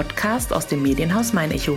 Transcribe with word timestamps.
Podcast 0.00 0.50
aus 0.54 0.66
dem 0.66 0.80
Medienhaus 0.82 1.34
Mein 1.34 1.50
Echo. 1.50 1.76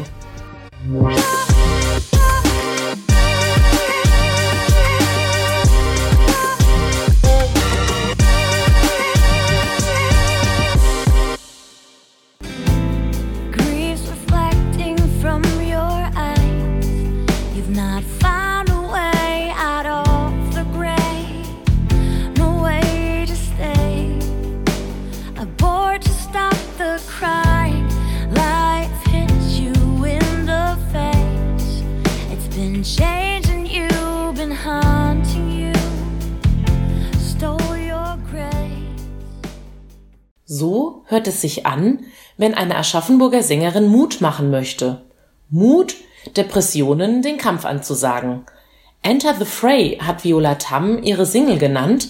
Wenn 42.37 42.53
eine 42.53 42.75
Aschaffenburger 42.75 43.43
Sängerin 43.43 43.87
Mut 43.87 44.21
machen 44.21 44.49
möchte. 44.49 45.01
Mut, 45.49 45.95
Depressionen 46.35 47.21
den 47.21 47.37
Kampf 47.37 47.65
anzusagen. 47.65 48.45
Enter 49.01 49.35
the 49.37 49.45
Fray 49.45 49.97
hat 50.01 50.23
Viola 50.23 50.55
Tam 50.55 51.03
ihre 51.03 51.25
Single 51.25 51.57
genannt, 51.57 52.09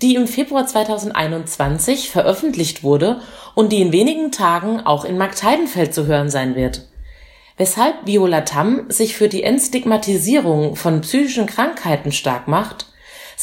die 0.00 0.14
im 0.14 0.26
Februar 0.26 0.66
2021 0.66 2.10
veröffentlicht 2.10 2.82
wurde 2.82 3.20
und 3.54 3.72
die 3.72 3.80
in 3.80 3.92
wenigen 3.92 4.32
Tagen 4.32 4.80
auch 4.80 5.04
in 5.04 5.18
Marktheidenfeld 5.18 5.94
zu 5.94 6.06
hören 6.06 6.30
sein 6.30 6.56
wird. 6.56 6.88
Weshalb 7.56 8.06
Viola 8.06 8.40
Tam 8.40 8.90
sich 8.90 9.16
für 9.16 9.28
die 9.28 9.42
Entstigmatisierung 9.42 10.74
von 10.74 11.02
psychischen 11.02 11.46
Krankheiten 11.46 12.10
stark 12.10 12.48
macht, 12.48 12.86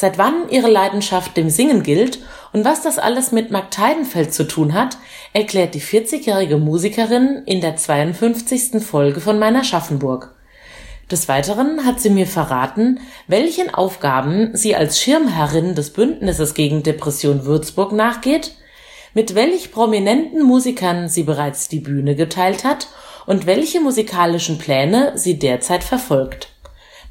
seit 0.00 0.16
wann 0.16 0.48
ihre 0.48 0.70
Leidenschaft 0.70 1.36
dem 1.36 1.50
Singen 1.50 1.82
gilt 1.82 2.20
und 2.54 2.64
was 2.64 2.80
das 2.80 2.98
alles 2.98 3.32
mit 3.32 3.50
Marktheidenfeld 3.50 4.32
zu 4.32 4.44
tun 4.44 4.72
hat, 4.72 4.96
erklärt 5.34 5.74
die 5.74 5.82
40-jährige 5.82 6.56
Musikerin 6.56 7.42
in 7.44 7.60
der 7.60 7.76
52. 7.76 8.82
Folge 8.82 9.20
von 9.20 9.38
meiner 9.38 9.62
Schaffenburg. 9.62 10.34
Des 11.10 11.28
Weiteren 11.28 11.84
hat 11.84 12.00
sie 12.00 12.08
mir 12.08 12.26
verraten, 12.26 12.98
welchen 13.26 13.74
Aufgaben 13.74 14.56
sie 14.56 14.74
als 14.74 14.98
Schirmherrin 14.98 15.74
des 15.74 15.92
Bündnisses 15.92 16.54
gegen 16.54 16.82
Depression 16.82 17.44
Würzburg 17.44 17.92
nachgeht, 17.92 18.52
mit 19.12 19.34
welch 19.34 19.70
prominenten 19.70 20.42
Musikern 20.42 21.10
sie 21.10 21.24
bereits 21.24 21.68
die 21.68 21.80
Bühne 21.80 22.14
geteilt 22.14 22.64
hat 22.64 22.88
und 23.26 23.44
welche 23.44 23.82
musikalischen 23.82 24.56
Pläne 24.56 25.12
sie 25.16 25.38
derzeit 25.38 25.84
verfolgt. 25.84 26.48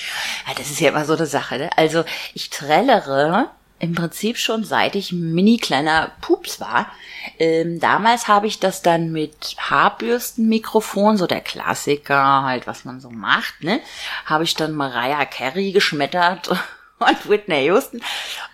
Ja, 0.47 0.55
das 0.57 0.71
ist 0.71 0.81
ja 0.81 0.89
immer 0.89 1.05
so 1.05 1.15
eine 1.15 1.27
Sache. 1.27 1.59
Ne? 1.59 1.71
Also 1.77 2.05
ich 2.33 2.49
trällere 2.51 3.51
im 3.81 3.95
Prinzip 3.95 4.37
schon 4.39 4.65
seit 4.65 4.95
ich 4.97 5.13
mini 5.13 5.57
kleiner 5.59 6.11
Pups 6.21 6.61
war. 6.61 6.91
Ähm, 7.39 7.79
damals 7.81 8.27
habe 8.29 8.47
ich 8.47 8.59
das 8.59 8.83
dann 8.83 9.13
mit 9.13 9.57
Haarbürstenmikrofon, 9.59 11.17
so 11.17 11.27
der 11.27 11.41
Klassiker, 11.41 12.43
halt 12.43 12.67
was 12.67 12.85
man 12.85 13.01
so 13.01 13.11
macht, 13.11 13.63
ne, 13.63 13.81
habe 14.25 14.45
ich 14.45 14.55
dann 14.55 14.73
Mariah 14.73 15.25
Carey 15.27 15.73
geschmettert 15.73 16.49
und 16.99 17.29
Whitney 17.29 17.65
Houston 17.67 18.01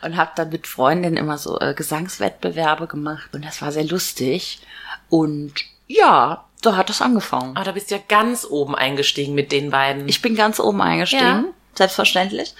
und 0.02 0.16
habe 0.16 0.32
dann 0.36 0.50
mit 0.50 0.66
Freundinnen 0.66 1.16
immer 1.16 1.38
so 1.38 1.58
äh, 1.60 1.74
Gesangswettbewerbe 1.74 2.86
gemacht 2.86 3.30
und 3.32 3.44
das 3.44 3.62
war 3.62 3.72
sehr 3.72 3.84
lustig 3.84 4.60
und 5.08 5.54
ja, 5.86 6.44
so 6.62 6.76
hat 6.76 6.88
das 6.88 7.02
angefangen. 7.02 7.56
Ah, 7.56 7.64
da 7.64 7.72
bist 7.72 7.90
du 7.90 7.96
ja 7.96 8.00
ganz 8.08 8.46
oben 8.48 8.74
eingestiegen 8.74 9.34
mit 9.34 9.52
den 9.52 9.70
beiden. 9.70 10.08
Ich 10.08 10.22
bin 10.22 10.34
ganz 10.34 10.58
oben 10.60 10.80
eingestiegen, 10.80 11.24
Ja. 11.24 11.44
selbstverständlich. 11.74 12.54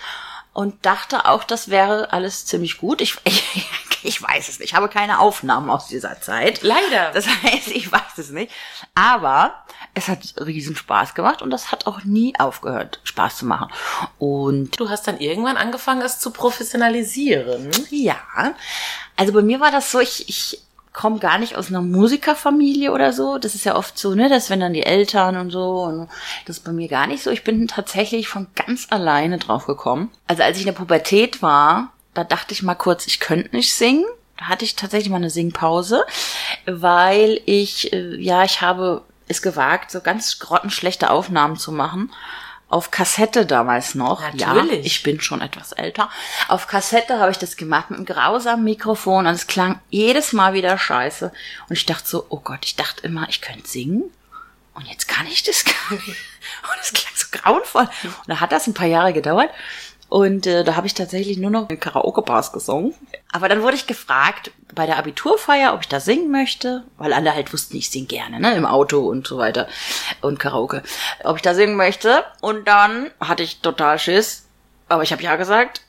Und 0.55 0.87
dachte 0.87 1.27
auch, 1.27 1.43
das 1.43 1.69
wäre 1.69 2.13
alles 2.13 2.47
ziemlich 2.47 2.79
gut. 2.79 3.01
Ich, 3.01 3.17
ich, 3.25 3.69
ich 4.05 4.23
weiß 4.23 4.49
es 4.49 4.61
nicht. 4.61 4.71
Ich 4.71 4.75
habe 4.75 4.89
keine 4.89 5.19
Aufnahmen 5.19 5.69
aus 5.69 5.89
dieser 5.89 6.21
Zeit. 6.21 6.63
Leider. 6.63 7.11
Das 7.13 7.27
heißt, 7.43 7.69
ich 7.69 7.91
weiß 7.91 8.19
es 8.19 8.31
nicht. 8.31 8.53
Aber 8.95 9.65
es 9.95 10.09
hat 10.09 10.21
riesen 10.39 10.77
Spaß 10.77 11.15
gemacht 11.15 11.43
und 11.43 11.51
das 11.51 11.73
hat 11.73 11.87
auch 11.87 12.05
nie 12.05 12.35
aufgehört, 12.39 13.01
Spaß 13.03 13.39
zu 13.39 13.47
machen. 13.47 13.69
Und 14.19 14.79
du 14.79 14.89
hast 14.89 15.07
dann 15.09 15.19
irgendwann 15.19 15.57
angefangen, 15.57 16.03
es 16.03 16.21
zu 16.21 16.31
professionalisieren. 16.31 17.71
ja, 17.91 18.17
also 19.17 19.33
bei 19.33 19.43
mir 19.43 19.61
war 19.61 19.73
das 19.73 19.91
so, 19.91 20.01
ich, 20.01 20.29
ich 20.29 20.64
komme 20.95 21.19
gar 21.19 21.39
nicht 21.39 21.57
aus 21.57 21.69
einer 21.69 21.83
Musikerfamilie 21.83 22.93
oder 22.93 23.13
so. 23.13 23.37
Das 23.37 23.55
ist 23.55 23.65
ja 23.65 23.77
oft 23.77 23.99
so, 23.99 24.15
ne, 24.15 24.31
dass 24.31 24.49
wenn 24.49 24.61
dann 24.61 24.73
die 24.73 24.87
Eltern 24.87 25.37
und 25.37 25.51
so, 25.51 25.83
und 25.83 26.09
das 26.47 26.59
ist 26.59 26.65
bei 26.65 26.73
mir 26.73 26.89
gar 26.89 27.09
nicht 27.09 27.23
so. 27.23 27.31
Ich 27.31 27.45
bin 27.45 27.67
tatsächlich 27.69 28.29
von 28.29 28.47
ganz 28.55 28.87
alleine 28.91 29.39
drauf 29.39 29.67
gekommen. 29.67 30.11
Also 30.29 30.45
als 30.45 30.57
ich 30.57 30.63
in 30.63 30.73
der 30.73 30.79
Pubertät 30.79 31.43
war, 31.43 31.93
da 32.15 32.23
dachte 32.23 32.55
ich 32.55 32.63
mal 32.63 32.77
kurz, 32.77 33.07
ich 33.09 33.19
könnte 33.21 33.55
nicht 33.55 33.75
singen. 33.75 34.05
Da 34.39 34.47
hatte 34.47 34.65
ich 34.65 34.77
tatsächlich 34.77 35.11
mal 35.11 35.17
eine 35.17 35.31
Singpause, 35.31 36.05
weil 36.65 37.41
ich, 37.45 37.93
äh, 37.93 38.17
ja, 38.17 38.45
ich 38.45 38.61
habe 38.61 39.03
es 39.27 39.43
gewagt, 39.43 39.91
so 39.91 40.01
ganz 40.01 40.39
grottenschlechte 40.39 41.11
Aufnahmen 41.11 41.57
zu 41.57 41.73
machen. 41.73 42.13
Auf 42.75 42.91
Kassette 42.91 43.47
damals 43.47 43.95
noch. 43.95 44.21
Ja, 44.35 44.53
Natürlich. 44.53 44.85
ich 44.85 45.05
bin 45.05 45.21
schon 45.21 45.41
etwas 45.41 45.71
älter. 45.71 46.11
Auf 46.49 46.67
Kassette 46.67 47.21
habe 47.21 47.31
ich 47.31 47.39
das 47.39 47.57
gemacht 47.57 47.91
mit 47.91 47.99
einem 47.99 48.05
grausamen 48.05 48.65
Mikrofon 48.65 49.29
und 49.29 49.33
es 49.33 49.47
klang 49.47 49.79
jedes 49.91 50.33
Mal 50.33 50.55
wieder 50.55 50.77
scheiße. 50.77 51.33
Und 51.69 51.77
ich 51.77 51.87
dachte 51.87 52.09
so, 52.09 52.27
oh 52.31 52.41
Gott, 52.41 52.65
ich 52.65 52.75
dachte 52.75 53.07
immer, 53.07 53.29
ich 53.29 53.41
könnte 53.41 53.69
singen. 53.69 54.11
Und 54.75 54.89
jetzt 54.89 55.07
kann 55.07 55.25
ich 55.29 55.45
das 55.45 55.65
gar 55.65 55.93
nicht. 55.93 56.09
Und 56.09 56.81
es 56.83 56.93
klang 56.93 57.13
so 57.15 57.27
grauenvoll. 57.31 57.89
Und 58.03 58.27
da 58.27 58.41
hat 58.41 58.51
das 58.51 58.67
ein 58.67 58.75
paar 58.75 58.89
Jahre 58.89 59.13
gedauert. 59.13 59.51
Und 60.15 60.47
äh, 60.47 60.63
da 60.63 60.77
habe 60.77 60.87
ich 60.87 60.95
tatsächlich 60.95 61.39
nur 61.39 61.51
noch 61.51 61.69
in 61.69 61.81
Karaoke-Bars 61.81 62.53
gesungen. 62.53 62.95
Aber 63.33 63.49
dann 63.49 63.63
wurde 63.63 63.75
ich 63.75 63.89
gefragt 63.89 64.53
bei 64.73 64.87
der 64.87 64.97
Abiturfeier, 64.97 65.75
ob 65.75 65.81
ich 65.81 65.89
da 65.89 65.99
singen 65.99 66.31
möchte, 66.31 66.85
weil 66.99 67.13
alle 67.13 67.35
halt 67.35 67.53
wussten, 67.53 67.77
ich 67.77 67.91
singe 67.91 68.07
gerne, 68.07 68.39
ne, 68.39 68.55
im 68.55 68.65
Auto 68.65 69.01
und 69.01 69.27
so 69.27 69.39
weiter 69.39 69.67
und 70.21 70.39
Karaoke. 70.39 70.85
Ob 71.25 71.35
ich 71.35 71.43
da 71.43 71.53
singen 71.53 71.75
möchte. 71.75 72.23
Und 72.41 72.69
dann 72.69 73.11
hatte 73.19 73.43
ich 73.43 73.59
total 73.59 73.99
Schiss. 73.99 74.47
Aber 74.89 75.03
ich 75.03 75.11
habe 75.11 75.21
ja 75.21 75.35
gesagt. 75.35 75.81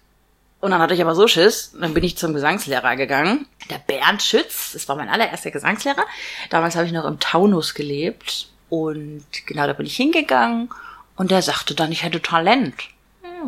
Und 0.59 0.71
dann 0.71 0.81
hatte 0.81 0.95
ich 0.95 1.01
aber 1.03 1.13
so 1.13 1.27
Schiss, 1.27 1.75
dann 1.79 1.93
bin 1.93 2.03
ich 2.03 2.17
zum 2.17 2.33
Gesangslehrer 2.33 2.95
gegangen. 2.95 3.45
Der 3.69 3.77
Bernd 3.77 4.23
Schütz, 4.23 4.71
das 4.73 4.89
war 4.89 4.95
mein 4.95 5.09
allererster 5.09 5.51
Gesangslehrer. 5.51 6.03
Damals 6.49 6.75
habe 6.75 6.87
ich 6.87 6.93
noch 6.93 7.05
im 7.05 7.19
Taunus 7.19 7.75
gelebt. 7.75 8.47
Und 8.69 9.23
genau, 9.45 9.67
da 9.67 9.73
bin 9.73 9.85
ich 9.85 9.95
hingegangen 9.95 10.69
und 11.15 11.29
der 11.29 11.43
sagte 11.43 11.75
dann, 11.75 11.91
ich 11.91 12.01
hätte 12.01 12.23
Talent. 12.23 12.73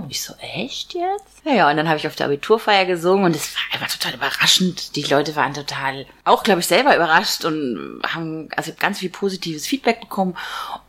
Ich 0.09 0.21
so, 0.21 0.33
echt 0.39 0.93
jetzt? 0.93 1.41
Ja, 1.43 1.53
ja, 1.53 1.69
und 1.69 1.77
dann 1.77 1.87
habe 1.87 1.97
ich 1.97 2.07
auf 2.07 2.15
der 2.15 2.27
Abiturfeier 2.27 2.85
gesungen 2.85 3.25
und 3.25 3.35
es 3.35 3.55
war 3.55 3.61
einfach 3.73 3.95
total 3.95 4.15
überraschend. 4.15 4.95
Die 4.95 5.03
Leute 5.03 5.35
waren 5.35 5.53
total, 5.53 6.05
auch 6.23 6.43
glaube 6.43 6.59
ich, 6.59 6.67
selber 6.67 6.95
überrascht 6.95 7.45
und 7.45 8.01
haben 8.05 8.49
also 8.55 8.71
ganz 8.79 8.99
viel 8.99 9.09
positives 9.09 9.67
Feedback 9.67 10.01
bekommen. 10.01 10.35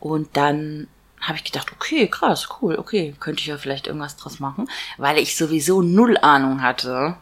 Und 0.01 0.37
dann 0.37 0.89
habe 1.21 1.37
ich 1.37 1.45
gedacht, 1.45 1.73
okay, 1.73 2.07
krass, 2.09 2.49
cool, 2.61 2.77
okay, 2.77 3.15
könnte 3.19 3.41
ich 3.41 3.47
ja 3.47 3.59
vielleicht 3.59 3.87
irgendwas 3.87 4.17
draus 4.17 4.39
machen, 4.41 4.69
weil 4.99 5.19
ich 5.19 5.37
sowieso 5.37 5.83
null 5.83 6.17
Ahnung 6.19 6.63
hatte, 6.63 7.17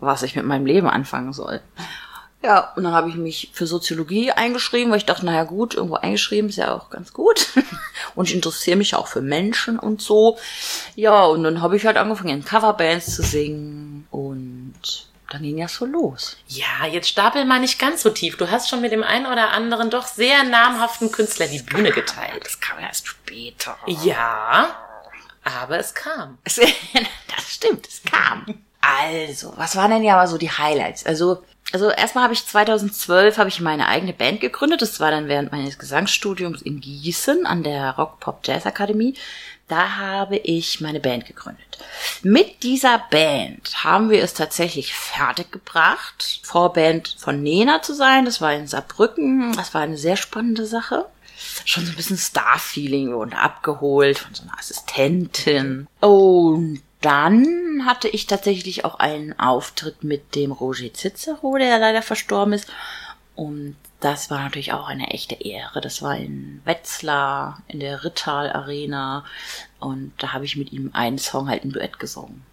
was 0.00 0.22
ich 0.22 0.36
mit 0.36 0.46
meinem 0.46 0.66
Leben 0.66 0.88
anfangen 0.88 1.32
soll. 1.32 1.60
Ja, 2.44 2.74
und 2.76 2.84
dann 2.84 2.92
habe 2.92 3.08
ich 3.08 3.14
mich 3.14 3.48
für 3.54 3.66
Soziologie 3.66 4.30
eingeschrieben, 4.30 4.90
weil 4.90 4.98
ich 4.98 5.06
dachte, 5.06 5.24
naja 5.24 5.44
gut, 5.44 5.72
irgendwo 5.72 5.94
eingeschrieben 5.94 6.50
ist 6.50 6.56
ja 6.56 6.74
auch 6.74 6.90
ganz 6.90 7.14
gut. 7.14 7.48
Und 8.14 8.28
ich 8.28 8.34
interessiere 8.34 8.76
mich 8.76 8.94
auch 8.94 9.06
für 9.06 9.22
Menschen 9.22 9.78
und 9.78 10.02
so. 10.02 10.36
Ja, 10.94 11.24
und 11.24 11.42
dann 11.42 11.62
habe 11.62 11.76
ich 11.76 11.86
halt 11.86 11.96
angefangen, 11.96 12.28
in 12.28 12.44
Coverbands 12.44 13.14
zu 13.14 13.22
singen 13.22 14.06
und 14.10 14.74
dann 15.30 15.42
ging 15.42 15.58
ja 15.58 15.68
so 15.68 15.84
los. 15.86 16.36
Ja, 16.46 16.86
jetzt 16.86 17.08
stapel 17.08 17.44
mal 17.44 17.60
nicht 17.60 17.78
ganz 17.78 18.02
so 18.02 18.10
tief. 18.10 18.36
Du 18.36 18.50
hast 18.50 18.68
schon 18.68 18.82
mit 18.82 18.92
dem 18.92 19.02
einen 19.02 19.26
oder 19.26 19.50
anderen 19.50 19.90
doch 19.90 20.06
sehr 20.06 20.44
namhaften 20.44 21.10
Künstler 21.10 21.46
die 21.46 21.62
Bühne 21.62 21.90
geteilt. 21.92 22.44
Das 22.44 22.60
kam 22.60 22.78
erst 22.78 23.08
später. 23.08 23.76
Ja, 23.86 24.76
aber 25.42 25.78
es 25.78 25.94
kam. 25.94 26.38
Das 26.44 27.50
stimmt, 27.50 27.88
es 27.88 28.02
kam. 28.02 28.44
Also, 28.80 29.54
was 29.56 29.76
waren 29.76 29.90
denn 29.90 30.04
ja 30.04 30.16
mal 30.16 30.28
so 30.28 30.38
die 30.38 30.50
Highlights? 30.50 31.06
Also, 31.06 31.42
also 31.72 31.90
erstmal 31.90 32.24
habe 32.24 32.34
ich 32.34 32.46
2012 32.46 33.38
habe 33.38 33.48
ich 33.48 33.60
meine 33.60 33.88
eigene 33.88 34.12
Band 34.12 34.40
gegründet. 34.40 34.82
Das 34.82 35.00
war 35.00 35.10
dann 35.10 35.28
während 35.28 35.50
meines 35.50 35.78
Gesangsstudiums 35.78 36.62
in 36.62 36.80
Gießen 36.80 37.46
an 37.46 37.62
der 37.62 37.92
Rock 37.92 38.20
Pop 38.20 38.40
Jazz 38.44 38.66
Akademie. 38.66 39.14
Da 39.66 39.96
habe 39.96 40.36
ich 40.36 40.80
meine 40.82 41.00
Band 41.00 41.26
gegründet. 41.26 41.78
Mit 42.22 42.62
dieser 42.62 43.02
Band 43.10 43.82
haben 43.82 44.10
wir 44.10 44.22
es 44.22 44.34
tatsächlich 44.34 44.94
fertiggebracht, 44.94 46.40
Vorband 46.42 47.16
von 47.18 47.42
Nena 47.42 47.80
zu 47.80 47.94
sein. 47.94 48.26
Das 48.26 48.42
war 48.42 48.52
in 48.52 48.66
Saarbrücken. 48.66 49.52
Das 49.56 49.72
war 49.72 49.80
eine 49.80 49.96
sehr 49.96 50.16
spannende 50.16 50.66
Sache 50.66 51.06
schon 51.64 51.84
so 51.84 51.92
ein 51.92 51.96
bisschen 51.96 52.16
Star-Feeling 52.16 53.14
und 53.14 53.34
abgeholt 53.34 54.18
von 54.18 54.34
so 54.34 54.42
einer 54.42 54.58
Assistentin. 54.58 55.86
Und 56.00 56.82
dann 57.04 57.84
hatte 57.84 58.08
ich 58.08 58.26
tatsächlich 58.26 58.84
auch 58.84 58.94
einen 58.94 59.38
Auftritt 59.38 60.04
mit 60.04 60.34
dem 60.34 60.52
Roger 60.52 60.92
Cicero, 60.94 61.58
der 61.58 61.78
leider 61.78 62.02
verstorben 62.02 62.54
ist. 62.54 62.68
Und 63.34 63.76
das 64.00 64.30
war 64.30 64.42
natürlich 64.42 64.72
auch 64.72 64.88
eine 64.88 65.08
echte 65.10 65.34
Ehre. 65.34 65.80
Das 65.80 66.02
war 66.02 66.16
in 66.16 66.62
Wetzlar, 66.64 67.62
in 67.68 67.80
der 67.80 68.04
Rittal 68.04 68.50
Arena. 68.52 69.24
Und 69.80 70.12
da 70.18 70.32
habe 70.32 70.44
ich 70.44 70.56
mit 70.56 70.72
ihm 70.72 70.90
einen 70.94 71.18
Song 71.18 71.48
halt 71.48 71.64
im 71.64 71.72
Duett 71.72 71.98
gesungen. 71.98 72.44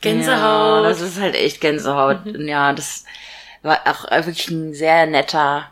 Gänsehaut. 0.00 0.82
Ja, 0.82 0.88
das 0.88 1.00
ist 1.00 1.20
halt 1.20 1.34
echt 1.34 1.60
Gänsehaut. 1.60 2.18
Ja, 2.26 2.72
das 2.72 3.04
war 3.62 3.80
auch 3.86 4.10
wirklich 4.10 4.50
ein 4.50 4.74
sehr 4.74 5.06
netter, 5.06 5.70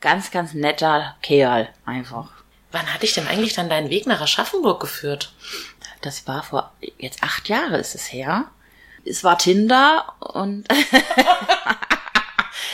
ganz, 0.00 0.30
ganz 0.30 0.52
netter 0.52 1.16
Kerl 1.22 1.68
einfach. 1.86 2.30
Wann 2.72 2.92
hatte 2.92 3.06
ich 3.06 3.14
denn 3.14 3.26
eigentlich 3.26 3.54
dann 3.54 3.70
deinen 3.70 3.88
Weg 3.88 4.06
nach 4.06 4.20
Aschaffenburg 4.20 4.80
geführt? 4.80 5.32
Das 6.00 6.26
war 6.26 6.42
vor 6.42 6.72
jetzt 6.98 7.22
acht 7.22 7.48
Jahre 7.48 7.78
ist 7.78 7.94
es 7.94 8.12
her. 8.12 8.46
Es 9.04 9.24
war 9.24 9.38
Tinder 9.38 10.12
und 10.20 10.66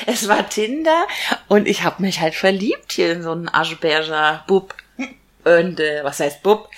es 0.06 0.28
war 0.28 0.48
Tinder 0.48 1.06
und 1.48 1.68
ich 1.68 1.84
habe 1.84 2.02
mich 2.02 2.20
halt 2.20 2.34
verliebt 2.34 2.92
hier 2.92 3.12
in 3.12 3.22
so 3.22 3.32
einen 3.32 3.48
Aschberger 3.48 4.44
Bub. 4.46 4.74
Und 5.44 5.80
äh, 5.80 6.02
was 6.02 6.20
heißt 6.20 6.42
Bub? 6.42 6.70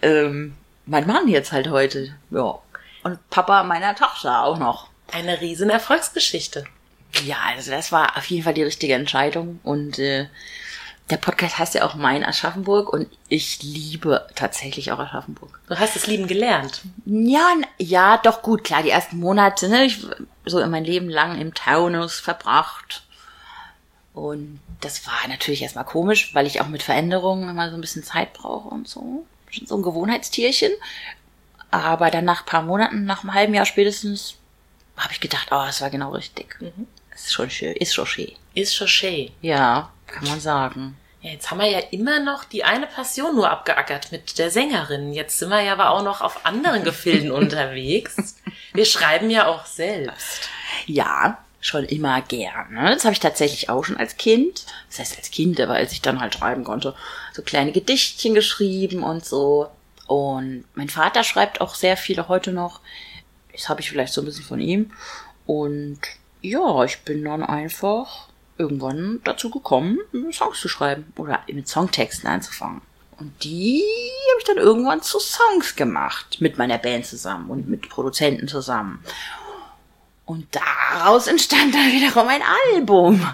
Ähm, 0.00 0.54
mein 0.86 1.06
Mann 1.06 1.28
jetzt 1.28 1.52
halt 1.52 1.68
heute. 1.68 2.14
Ja. 2.30 2.58
Und 3.02 3.30
Papa 3.30 3.64
meiner 3.64 3.94
Tochter 3.94 4.44
auch 4.44 4.58
noch. 4.58 4.88
Eine 5.12 5.40
riesen 5.40 5.70
Erfolgsgeschichte. 5.70 6.64
Ja, 7.24 7.36
also 7.48 7.70
das 7.70 7.92
war 7.92 8.16
auf 8.16 8.24
jeden 8.26 8.44
Fall 8.44 8.54
die 8.54 8.62
richtige 8.62 8.94
Entscheidung. 8.94 9.60
Und 9.64 9.98
äh, 9.98 10.28
der 11.10 11.16
Podcast 11.16 11.58
heißt 11.58 11.74
ja 11.74 11.84
auch 11.84 11.94
Mein 11.94 12.24
Aschaffenburg 12.24 12.92
und 12.92 13.08
ich 13.28 13.62
liebe 13.62 14.26
tatsächlich 14.34 14.92
auch 14.92 14.98
Aschaffenburg. 14.98 15.60
Du 15.68 15.78
hast 15.78 15.96
es 15.96 16.06
lieben 16.06 16.26
gelernt. 16.26 16.82
Ja, 17.04 17.54
ja, 17.78 18.18
doch 18.18 18.42
gut, 18.42 18.64
klar, 18.64 18.82
die 18.82 18.90
ersten 18.90 19.18
Monate, 19.18 19.68
ne, 19.68 19.84
ich 19.84 20.06
so 20.44 20.58
in 20.58 20.70
mein 20.70 20.84
Leben 20.84 21.08
lang 21.08 21.40
im 21.40 21.54
Taunus 21.54 22.18
verbracht. 22.18 23.02
Und 24.14 24.60
das 24.80 25.06
war 25.06 25.28
natürlich 25.28 25.62
erstmal 25.62 25.84
komisch, 25.84 26.34
weil 26.34 26.46
ich 26.46 26.60
auch 26.60 26.68
mit 26.68 26.82
Veränderungen 26.82 27.48
immer 27.48 27.70
so 27.70 27.76
ein 27.76 27.80
bisschen 27.80 28.04
Zeit 28.04 28.32
brauche 28.32 28.68
und 28.68 28.88
so. 28.88 29.26
Schon 29.50 29.66
so 29.66 29.76
ein 29.76 29.82
Gewohnheitstierchen. 29.82 30.72
Aber 31.70 32.10
dann 32.10 32.26
nach 32.26 32.42
ein 32.42 32.46
paar 32.46 32.62
Monaten, 32.62 33.04
nach 33.04 33.22
einem 33.22 33.34
halben 33.34 33.54
Jahr 33.54 33.64
spätestens, 33.64 34.36
habe 34.96 35.12
ich 35.12 35.20
gedacht, 35.20 35.48
oh, 35.50 35.64
es 35.68 35.80
war 35.80 35.90
genau 35.90 36.10
richtig. 36.10 36.58
Ist 37.14 37.32
schon 37.32 37.50
schön, 37.50 37.74
ist 37.76 37.94
schon 37.94 38.06
schön. 38.06 38.32
Ist 38.54 38.74
Chauchet. 38.74 39.32
Ja, 39.40 39.90
kann 40.12 40.28
man 40.28 40.40
sagen. 40.40 40.96
Ja, 41.22 41.30
jetzt 41.30 41.50
haben 41.50 41.60
wir 41.60 41.70
ja 41.70 41.78
immer 41.90 42.18
noch 42.18 42.44
die 42.44 42.64
eine 42.64 42.86
Passion 42.86 43.36
nur 43.36 43.48
abgeackert 43.48 44.10
mit 44.10 44.38
der 44.38 44.50
Sängerin. 44.50 45.12
Jetzt 45.12 45.38
sind 45.38 45.50
wir 45.50 45.60
ja 45.60 45.72
aber 45.72 45.90
auch 45.90 46.02
noch 46.02 46.20
auf 46.20 46.44
anderen 46.44 46.82
Gefilden 46.82 47.30
unterwegs. 47.32 48.36
Wir 48.72 48.84
schreiben 48.84 49.30
ja 49.30 49.46
auch 49.46 49.64
selbst. 49.64 50.48
Ja, 50.86 51.38
schon 51.60 51.84
immer 51.84 52.20
gerne. 52.22 52.90
Das 52.92 53.04
habe 53.04 53.12
ich 53.12 53.20
tatsächlich 53.20 53.70
auch 53.70 53.84
schon 53.84 53.96
als 53.96 54.16
Kind. 54.16 54.66
Das 54.88 54.98
heißt 54.98 55.16
als 55.16 55.30
Kind, 55.30 55.60
aber 55.60 55.74
als 55.74 55.92
ich 55.92 56.02
dann 56.02 56.20
halt 56.20 56.34
schreiben 56.34 56.64
konnte, 56.64 56.94
so 57.32 57.42
kleine 57.42 57.70
Gedichtchen 57.70 58.34
geschrieben 58.34 59.04
und 59.04 59.24
so. 59.24 59.70
Und 60.08 60.64
mein 60.74 60.88
Vater 60.88 61.22
schreibt 61.22 61.60
auch 61.60 61.76
sehr 61.76 61.96
viele 61.96 62.26
heute 62.26 62.52
noch. 62.52 62.80
Das 63.52 63.68
habe 63.68 63.80
ich 63.80 63.88
vielleicht 63.88 64.12
so 64.12 64.22
ein 64.22 64.24
bisschen 64.24 64.44
von 64.44 64.60
ihm. 64.60 64.90
Und 65.46 66.00
ja, 66.40 66.82
ich 66.84 66.98
bin 67.00 67.24
dann 67.24 67.44
einfach 67.44 68.26
irgendwann 68.58 69.20
dazu 69.24 69.50
gekommen, 69.50 69.98
Songs 70.32 70.60
zu 70.60 70.68
schreiben 70.68 71.12
oder 71.16 71.40
mit 71.48 71.68
Songtexten 71.68 72.28
anzufangen. 72.28 72.82
Und 73.18 73.44
die 73.44 73.82
habe 74.30 74.38
ich 74.40 74.44
dann 74.44 74.56
irgendwann 74.56 75.02
zu 75.02 75.18
Songs 75.20 75.76
gemacht. 75.76 76.40
Mit 76.40 76.58
meiner 76.58 76.78
Band 76.78 77.06
zusammen 77.06 77.50
und 77.50 77.68
mit 77.68 77.88
Produzenten 77.88 78.48
zusammen. 78.48 79.04
Und 80.24 80.46
daraus 80.54 81.26
entstand 81.26 81.74
dann 81.74 81.92
wiederum 81.92 82.28
ein 82.28 82.42
Album, 82.72 83.26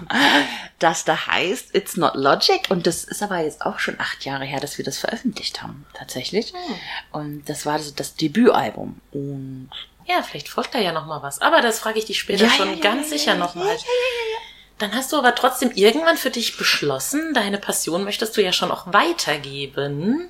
das 0.79 1.05
da 1.05 1.27
heißt 1.27 1.73
It's 1.75 1.97
Not 1.97 2.15
Logic. 2.15 2.61
Und 2.69 2.87
das 2.87 3.03
ist 3.03 3.21
aber 3.23 3.39
jetzt 3.39 3.65
auch 3.65 3.79
schon 3.79 3.99
acht 3.99 4.25
Jahre 4.25 4.43
her, 4.43 4.59
dass 4.59 4.77
wir 4.77 4.85
das 4.85 4.97
veröffentlicht 4.97 5.61
haben, 5.61 5.85
tatsächlich. 5.93 6.53
Und 7.11 7.47
das 7.47 7.65
war 7.65 7.79
so 7.79 7.91
das 7.95 8.15
Debütalbum. 8.15 8.99
Und 9.11 9.69
Ja, 10.07 10.23
vielleicht 10.23 10.49
folgt 10.49 10.73
da 10.73 10.79
ja 10.79 10.91
noch 10.91 11.05
mal 11.05 11.21
was. 11.21 11.41
Aber 11.41 11.61
das 11.61 11.79
frage 11.79 11.99
ich 11.99 12.05
dich 12.05 12.19
später 12.19 12.45
Ja, 12.45 12.49
schon 12.51 12.69
ja, 12.69 12.75
ja, 12.75 12.81
ganz 12.81 13.09
sicher 13.09 13.35
noch 13.35 13.55
mal. 13.55 13.77
Dann 14.79 14.93
hast 14.95 15.11
du 15.11 15.17
aber 15.17 15.35
trotzdem 15.35 15.71
irgendwann 15.71 16.17
für 16.17 16.31
dich 16.31 16.57
beschlossen, 16.57 17.33
deine 17.33 17.57
Passion 17.57 18.03
möchtest 18.03 18.35
du 18.35 18.41
ja 18.41 18.51
schon 18.53 18.71
auch 18.71 18.91
weitergeben. 18.93 20.29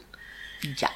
ja, 0.77 0.89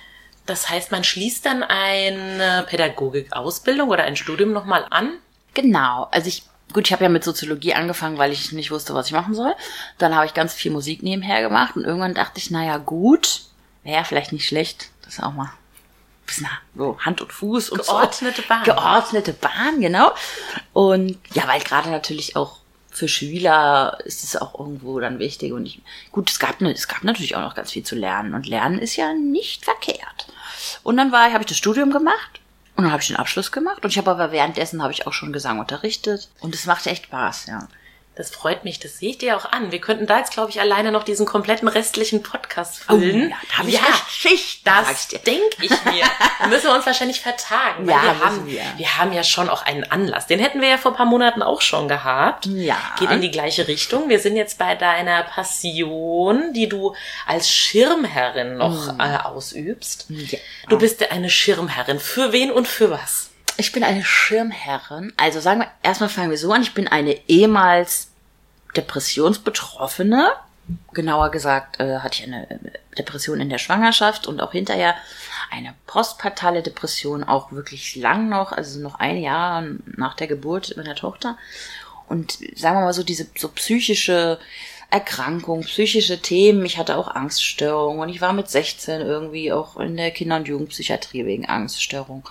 Das 0.46 0.70
heißt, 0.70 0.92
man 0.92 1.04
schließt 1.04 1.46
dann 1.46 1.64
eine 1.64 2.66
Pädagogik-Ausbildung 2.68 3.90
oder 3.90 4.04
ein 4.04 4.16
Studium 4.16 4.52
noch 4.52 4.66
mal 4.66 4.86
an. 4.90 5.14
genau. 5.54 6.08
Also 6.12 6.28
ich, 6.28 6.44
gut, 6.74 6.88
ich 6.88 6.94
habe 6.94 7.04
ja 7.04 7.10
mit 7.10 7.24
Soziologie 7.24 7.76
angefangen, 7.76 8.18
weil 8.18 8.32
ich 8.32 8.52
nicht 8.52 8.72
wusste, 8.72 8.94
was 8.96 9.08
ich 9.08 9.14
machen 9.14 9.36
soll. 9.36 9.54
Dann 10.00 10.16
habe 10.16 10.26
ich 10.26 10.34
ganz 10.34 10.54
viel 10.54 10.72
Musik 10.72 11.04
nebenher 11.04 11.42
gemacht 11.42 11.76
und 11.76 11.86
irgendwann 11.86 12.16
dachte 12.16 12.40
ich, 12.40 12.50
naja, 12.50 12.78
gut, 12.78 13.42
wäre 13.84 14.04
vielleicht 14.04 14.34
nicht 14.34 14.48
schlecht, 14.48 14.90
das 15.06 15.20
auch 15.20 15.34
mal 15.34 15.52
bisschen 16.26 16.48
so 16.76 16.98
Hand 17.00 17.22
und 17.22 17.32
Fuß 17.32 17.70
und 17.70 17.86
Geordnete 17.86 18.42
so. 18.42 18.48
Bahn. 18.48 18.64
Geordnete 18.64 19.34
Bahn, 19.34 19.82
genau. 19.82 20.14
Und 20.72 21.20
ja, 21.34 21.48
weil 21.48 21.62
gerade 21.62 21.90
natürlich 21.90 22.36
auch 22.36 22.60
für 22.94 23.08
Schüler 23.08 23.98
ist 24.06 24.24
es 24.24 24.36
auch 24.36 24.60
irgendwo 24.60 25.00
dann 25.00 25.20
wichtig. 25.20 25.52
Und 25.54 25.66
ich, 25.66 25.82
gut, 26.12 26.30
es 26.30 26.40
gab, 26.40 26.62
ne- 26.62 26.74
es 26.74 26.88
gab 26.88 27.04
natürlich 27.04 27.36
auch 27.36 27.42
noch 27.42 27.56
ganz 27.56 27.72
viel 27.72 27.84
zu 27.84 27.96
lernen. 27.96 28.34
Und 28.34 28.48
Lernen 28.48 28.80
ist 28.80 28.96
ja 28.96 29.14
nicht 29.14 29.66
verkehrt. 29.66 30.28
Und 30.84 30.98
dann 30.98 31.12
war, 31.12 31.32
habe 31.32 31.42
ich 31.44 31.48
das 31.50 31.58
Studium 31.58 31.92
gemacht. 31.92 32.40
Und 32.76 32.86
dann 32.86 32.92
habe 32.92 33.02
ich 33.02 33.08
den 33.08 33.18
Abschluss 33.18 33.52
gemacht. 33.52 33.84
Und 33.84 33.92
ich 33.92 33.98
habe 33.98 34.10
aber 34.12 34.32
währenddessen 34.32 34.82
habe 34.82 34.94
ich 34.94 35.06
auch 35.06 35.14
schon 35.14 35.34
Gesang 35.34 35.60
unterrichtet. 35.60 36.30
Und 36.40 36.56
es 36.56 36.66
machte 36.66 36.90
echt 36.90 37.06
Spaß, 37.06 37.48
ja. 37.48 37.68
Das 38.16 38.30
freut 38.30 38.64
mich, 38.64 38.80
das 38.80 39.00
sehe 39.00 39.10
ich 39.10 39.18
dir 39.18 39.36
auch 39.36 39.46
an. 39.46 39.72
Wir 39.72 39.82
könnten 39.82 40.06
da 40.06 40.20
jetzt, 40.20 40.34
glaube 40.34 40.52
ich, 40.52 40.62
alleine 40.62 40.92
noch 40.92 41.04
diesen 41.04 41.26
kompletten 41.26 41.68
restlichen 41.68 42.22
Podcast 42.22 42.84
füllen. 42.84 43.28
Oh, 43.28 43.30
ja, 43.30 43.38
da 43.50 43.58
hab 43.58 43.68
ich 43.68 43.76
echt 43.76 44.10
Schicht, 44.12 44.62
sag 44.64 44.92
ich 44.92 45.08
Das 45.08 45.24
denke 45.24 45.58
ich 45.62 45.72
mir. 45.86 46.06
Da 46.40 46.48
müssen 46.48 46.66
wir 46.66 46.76
uns 46.76 46.86
wahrscheinlich 46.86 47.22
vertagen. 47.22 47.90
Ja, 47.90 48.04
wir 48.04 48.20
haben, 48.20 48.46
wir. 48.46 48.62
wir 48.78 48.98
haben 48.98 49.14
ja 49.14 49.24
schon 49.24 49.50
auch 49.50 49.64
einen 49.66 49.84
Anlass. 49.92 50.28
Den 50.28 50.40
hätten 50.40 50.62
wir 50.62 50.70
ja 50.70 50.78
vor 50.78 50.92
ein 50.92 50.98
paar 50.98 51.08
Monaten 51.08 51.42
auch 51.42 51.62
schon 51.62 51.88
gehabt. 51.88 52.46
Ja. 52.46 52.78
Geht 53.00 53.10
in 53.10 53.22
die 53.22 53.32
gleiche 53.32 53.68
Richtung. 53.68 54.10
Wir 54.10 54.20
sind 54.20 54.36
jetzt 54.36 54.60
bei 54.60 54.76
deiner 54.76 55.24
Passion, 55.24 56.54
die 56.54 56.70
du 56.70 56.96
als 57.26 57.50
Schirmherrin 57.50 58.58
noch 58.58 59.00
äh, 59.00 59.18
ausübst. 59.24 60.06
Ja. 60.10 60.38
Du 60.70 60.78
bist 60.78 61.02
ja 61.02 61.08
eine 61.10 61.32
Schirmherrin. 61.32 62.00
Für 62.00 62.32
wen 62.32 62.52
und 62.52 62.68
für 62.68 62.92
was? 62.92 63.33
Ich 63.58 63.72
bin 63.72 63.84
eine 63.84 64.04
Schirmherrin. 64.04 65.14
Also 65.18 65.40
sagen 65.40 65.62
wir, 65.62 65.68
erstmal 65.82 66.10
fangen 66.10 66.32
wir 66.32 66.38
so 66.38 66.52
an. 66.52 66.62
Ich 66.62 66.74
bin 66.74 66.88
eine 66.88 67.18
ehemals 67.28 68.10
Depressionsbetroffene. 68.76 70.32
Genauer 70.94 71.32
gesagt 71.32 71.80
äh, 71.80 72.00
hatte 72.00 72.20
ich 72.20 72.28
eine 72.28 72.48
Depression 72.98 73.42
in 73.42 73.50
der 73.50 73.58
Schwangerschaft 73.58 74.28
und 74.28 74.42
auch 74.42 74.54
hinterher 74.54 74.96
eine 75.52 75.74
postpartale 75.88 76.64
Depression, 76.64 77.24
auch 77.24 77.52
wirklich 77.52 77.96
lang 77.96 78.30
noch, 78.30 78.54
also 78.54 78.80
noch 78.80 78.96
ein 78.96 79.18
Jahr 79.18 79.64
nach 79.86 80.16
der 80.16 80.28
Geburt 80.28 80.76
meiner 80.78 80.96
Tochter. 80.96 81.38
Und 82.08 82.40
sagen 82.56 82.78
wir 82.78 82.86
mal 82.86 82.94
so, 82.94 83.04
diese 83.04 83.28
so 83.38 83.50
psychische 83.50 84.40
Erkrankung, 84.90 85.62
psychische 85.62 86.22
Themen. 86.22 86.66
Ich 86.66 86.78
hatte 86.78 86.98
auch 86.98 87.08
Angststörungen 87.08 88.02
und 88.02 88.10
ich 88.10 88.22
war 88.22 88.32
mit 88.32 88.50
16 88.50 89.02
irgendwie 89.02 89.52
auch 89.52 89.78
in 89.78 89.98
der 89.98 90.12
Kinder- 90.12 90.36
und 90.38 90.48
Jugendpsychiatrie 90.48 91.26
wegen 91.26 91.48
Angststörung. 91.48 92.28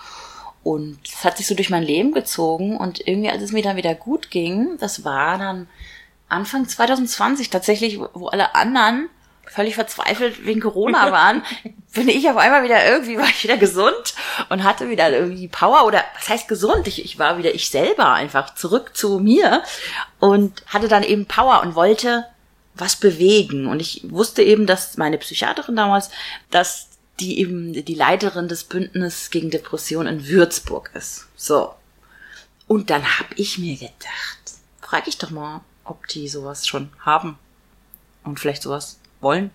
Und 0.62 0.98
es 1.04 1.24
hat 1.24 1.36
sich 1.36 1.46
so 1.46 1.54
durch 1.54 1.70
mein 1.70 1.82
Leben 1.82 2.12
gezogen 2.12 2.76
und 2.76 3.06
irgendwie, 3.06 3.30
als 3.30 3.42
es 3.42 3.52
mir 3.52 3.62
dann 3.62 3.76
wieder 3.76 3.94
gut 3.94 4.30
ging, 4.30 4.76
das 4.78 5.04
war 5.04 5.38
dann 5.38 5.68
Anfang 6.28 6.68
2020 6.68 7.50
tatsächlich, 7.50 7.98
wo 7.98 8.28
alle 8.28 8.54
anderen 8.54 9.08
völlig 9.44 9.74
verzweifelt 9.74 10.46
wegen 10.46 10.60
Corona 10.60 11.10
waren, 11.12 11.42
bin 11.94 12.08
ich 12.08 12.28
auf 12.30 12.36
einmal 12.36 12.64
wieder 12.64 12.86
irgendwie, 12.86 13.18
war 13.18 13.28
ich 13.28 13.42
wieder 13.42 13.56
gesund 13.56 14.14
und 14.48 14.64
hatte 14.64 14.88
wieder 14.88 15.10
irgendwie 15.10 15.48
Power 15.48 15.84
oder 15.84 16.02
was 16.14 16.28
heißt 16.28 16.48
gesund? 16.48 16.86
Ich, 16.86 17.04
ich 17.04 17.18
war 17.18 17.38
wieder 17.38 17.54
ich 17.54 17.68
selber 17.68 18.12
einfach 18.12 18.54
zurück 18.54 18.96
zu 18.96 19.18
mir 19.18 19.62
und 20.20 20.62
hatte 20.66 20.88
dann 20.88 21.02
eben 21.02 21.26
Power 21.26 21.62
und 21.62 21.74
wollte 21.74 22.24
was 22.74 22.96
bewegen. 22.96 23.66
Und 23.66 23.80
ich 23.80 24.02
wusste 24.08 24.42
eben, 24.42 24.66
dass 24.66 24.96
meine 24.96 25.18
Psychiaterin 25.18 25.76
damals, 25.76 26.10
dass 26.50 26.88
die 27.20 27.38
eben 27.40 27.72
die 27.72 27.94
Leiterin 27.94 28.48
des 28.48 28.64
Bündnisses 28.64 29.30
gegen 29.30 29.50
Depression 29.50 30.06
in 30.06 30.26
Würzburg 30.26 30.90
ist. 30.94 31.28
So. 31.36 31.74
Und 32.66 32.90
dann 32.90 33.18
hab 33.18 33.26
ich 33.36 33.58
mir 33.58 33.76
gedacht, 33.76 34.38
frag 34.80 35.06
ich 35.06 35.18
doch 35.18 35.30
mal, 35.30 35.60
ob 35.84 36.06
die 36.08 36.28
sowas 36.28 36.66
schon 36.66 36.90
haben 37.00 37.38
und 38.24 38.40
vielleicht 38.40 38.62
sowas 38.62 38.98
wollen. 39.20 39.50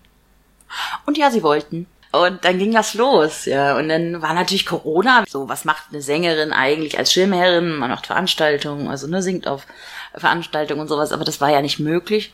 Und 1.06 1.18
ja, 1.18 1.30
sie 1.30 1.42
wollten. 1.42 1.86
Und 2.10 2.44
dann 2.44 2.58
ging 2.58 2.72
das 2.72 2.94
los, 2.94 3.44
ja. 3.44 3.76
Und 3.76 3.88
dann 3.88 4.22
war 4.22 4.32
natürlich 4.32 4.64
Corona. 4.64 5.24
So, 5.28 5.48
was 5.48 5.64
macht 5.64 5.84
eine 5.90 6.00
Sängerin 6.00 6.52
eigentlich 6.52 6.98
als 6.98 7.12
Schirmherrin? 7.12 7.76
Man 7.76 7.90
macht 7.90 8.06
Veranstaltungen, 8.06 8.88
also 8.88 9.06
ne, 9.06 9.22
singt 9.22 9.46
auf 9.46 9.66
Veranstaltungen 10.14 10.80
und 10.80 10.88
sowas, 10.88 11.12
aber 11.12 11.24
das 11.24 11.40
war 11.40 11.50
ja 11.50 11.60
nicht 11.60 11.78
möglich. 11.78 12.32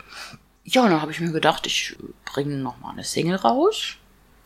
Ja, 0.65 0.83
und 0.83 0.91
dann 0.91 1.03
habe 1.03 1.13
ich 1.13 1.21
mir 1.21 1.33
gedacht, 1.33 1.67
ich 1.67 1.97
bringe 2.25 2.57
noch 2.57 2.79
mal 2.79 2.93
eine 2.93 3.05
Single 3.05 3.37
raus. 3.37 3.97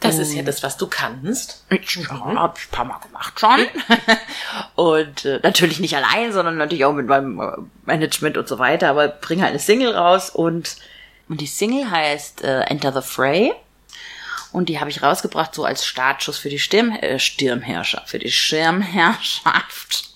Das 0.00 0.18
ist 0.18 0.32
ja 0.32 0.44
das, 0.44 0.62
was 0.62 0.76
du 0.76 0.86
kannst. 0.86 1.64
Ich 1.70 1.96
ja, 1.96 2.08
hab 2.08 2.56
ich 2.56 2.66
ein 2.66 2.70
paar 2.70 2.84
Mal 2.84 2.98
gemacht 2.98 3.40
schon. 3.40 3.66
und 4.76 5.24
äh, 5.24 5.40
natürlich 5.42 5.80
nicht 5.80 5.96
allein, 5.96 6.32
sondern 6.32 6.56
natürlich 6.56 6.84
auch 6.84 6.92
mit 6.92 7.06
meinem 7.06 7.40
äh, 7.40 7.52
Management 7.84 8.36
und 8.36 8.46
so 8.46 8.60
weiter, 8.60 8.90
aber 8.90 9.08
bringe 9.08 9.42
halt 9.42 9.50
eine 9.50 9.58
Single 9.58 9.96
raus 9.96 10.30
und, 10.30 10.76
und 11.28 11.40
die 11.40 11.48
Single 11.48 11.90
heißt 11.90 12.44
äh, 12.44 12.60
Enter 12.62 12.92
the 12.92 13.06
Fray. 13.06 13.52
Und 14.52 14.68
die 14.68 14.80
habe 14.80 14.88
ich 14.88 15.02
rausgebracht 15.02 15.54
so 15.54 15.64
als 15.64 15.84
Startschuss 15.84 16.38
für 16.38 16.48
die 16.48 16.58
Stirn, 16.58 16.92
äh, 16.92 17.18
Stirnherrschaft, 17.18 18.08
für 18.08 18.18
die 18.18 18.30
Schirmherrschaft. 18.30 20.12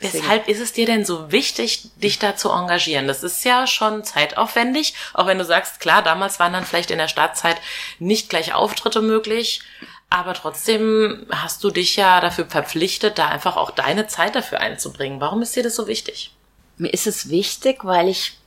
Weshalb 0.00 0.46
ist 0.46 0.60
es 0.60 0.72
dir 0.72 0.86
denn 0.86 1.04
so 1.04 1.32
wichtig, 1.32 1.90
dich 1.96 2.20
da 2.20 2.36
zu 2.36 2.50
engagieren? 2.50 3.08
Das 3.08 3.24
ist 3.24 3.44
ja 3.44 3.66
schon 3.66 4.04
zeitaufwendig, 4.04 4.94
auch 5.12 5.26
wenn 5.26 5.38
du 5.38 5.44
sagst, 5.44 5.80
klar, 5.80 6.02
damals 6.02 6.38
waren 6.38 6.52
dann 6.52 6.64
vielleicht 6.64 6.92
in 6.92 6.98
der 6.98 7.08
Startzeit 7.08 7.56
nicht 7.98 8.30
gleich 8.30 8.54
Auftritte 8.54 9.02
möglich, 9.02 9.60
aber 10.08 10.34
trotzdem 10.34 11.26
hast 11.30 11.64
du 11.64 11.70
dich 11.70 11.96
ja 11.96 12.20
dafür 12.20 12.46
verpflichtet, 12.46 13.18
da 13.18 13.28
einfach 13.28 13.56
auch 13.56 13.72
deine 13.72 14.06
Zeit 14.06 14.36
dafür 14.36 14.60
einzubringen. 14.60 15.20
Warum 15.20 15.42
ist 15.42 15.56
dir 15.56 15.64
das 15.64 15.74
so 15.74 15.88
wichtig? 15.88 16.32
Mir 16.76 16.90
ist 16.90 17.08
es 17.08 17.28
wichtig, 17.28 17.84
weil 17.84 18.08
ich 18.08 18.38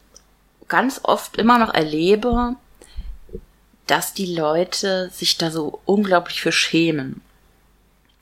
ganz 0.70 1.02
oft 1.04 1.36
immer 1.36 1.60
noch 1.60 1.74
erlebe, 1.74 2.56
dass 3.88 4.14
die 4.14 4.34
Leute 4.34 5.10
sich 5.14 5.38
da 5.38 5.52
so 5.52 5.82
unglaublich 5.84 6.42
für 6.42 6.54
schämen. 6.54 7.22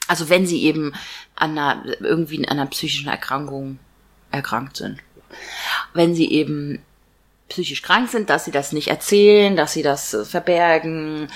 Also 0.09 0.27
wenn 0.27 0.47
sie 0.47 0.63
eben 0.63 0.93
an 1.35 1.57
einer, 1.57 1.83
irgendwie 2.01 2.39
an 2.39 2.57
einer 2.57 2.65
psychischen 2.65 3.09
Erkrankung 3.09 3.77
erkrankt 4.31 4.77
sind. 4.77 4.99
Wenn 5.93 6.15
sie 6.15 6.31
eben 6.31 6.81
psychisch 7.47 7.83
krank 7.83 8.09
sind, 8.09 8.29
dass 8.31 8.45
sie 8.45 8.51
das 8.51 8.71
nicht 8.71 8.87
erzählen, 8.87 9.55
dass 9.55 9.73
sie 9.73 9.83
das 9.83 10.15
äh, 10.15 10.25
verbergen, 10.25 11.27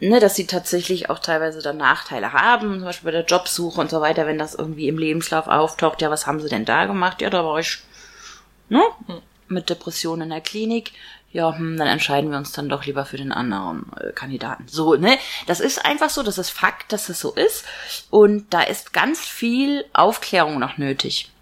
ne, 0.00 0.20
dass 0.20 0.34
sie 0.36 0.46
tatsächlich 0.46 1.08
auch 1.08 1.18
teilweise 1.18 1.62
dann 1.62 1.78
Nachteile 1.78 2.34
haben, 2.34 2.74
zum 2.74 2.84
Beispiel 2.84 3.06
bei 3.06 3.18
der 3.18 3.24
Jobsuche 3.24 3.80
und 3.80 3.88
so 3.88 4.02
weiter, 4.02 4.26
wenn 4.26 4.38
das 4.38 4.54
irgendwie 4.54 4.88
im 4.88 4.98
Lebenslauf 4.98 5.46
auftaucht, 5.46 6.02
ja, 6.02 6.10
was 6.10 6.26
haben 6.26 6.40
sie 6.40 6.50
denn 6.50 6.66
da 6.66 6.84
gemacht? 6.84 7.22
Ja, 7.22 7.30
da 7.30 7.42
war 7.42 7.58
ich, 7.58 7.78
ne, 8.68 8.82
mit 9.48 9.70
Depressionen 9.70 10.24
in 10.24 10.30
der 10.30 10.40
Klinik. 10.42 10.92
Ja, 11.34 11.52
hm, 11.52 11.76
dann 11.76 11.88
entscheiden 11.88 12.30
wir 12.30 12.38
uns 12.38 12.52
dann 12.52 12.68
doch 12.68 12.84
lieber 12.84 13.04
für 13.04 13.16
den 13.16 13.32
anderen 13.32 13.90
äh, 13.98 14.12
Kandidaten. 14.12 14.68
So, 14.68 14.94
ne? 14.94 15.18
Das 15.48 15.58
ist 15.58 15.84
einfach 15.84 16.08
so, 16.08 16.22
das 16.22 16.38
ist 16.38 16.50
Fakt, 16.50 16.92
dass 16.92 17.08
es 17.08 17.18
so 17.18 17.32
ist. 17.32 17.64
Und 18.08 18.54
da 18.54 18.62
ist 18.62 18.92
ganz 18.92 19.18
viel 19.18 19.84
Aufklärung 19.92 20.60
noch 20.60 20.78
nötig. 20.78 21.32